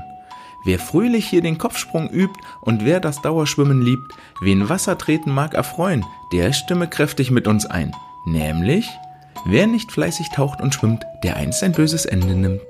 [0.64, 5.52] Wer fröhlich hier den Kopfsprung übt und wer das Dauerschwimmen liebt, wen Wasser treten mag
[5.52, 7.92] erfreuen, der stimme kräftig mit uns ein.
[8.24, 8.88] Nämlich
[9.44, 12.62] Wer nicht fleißig taucht und schwimmt, der einst ein böses Ende nimmt.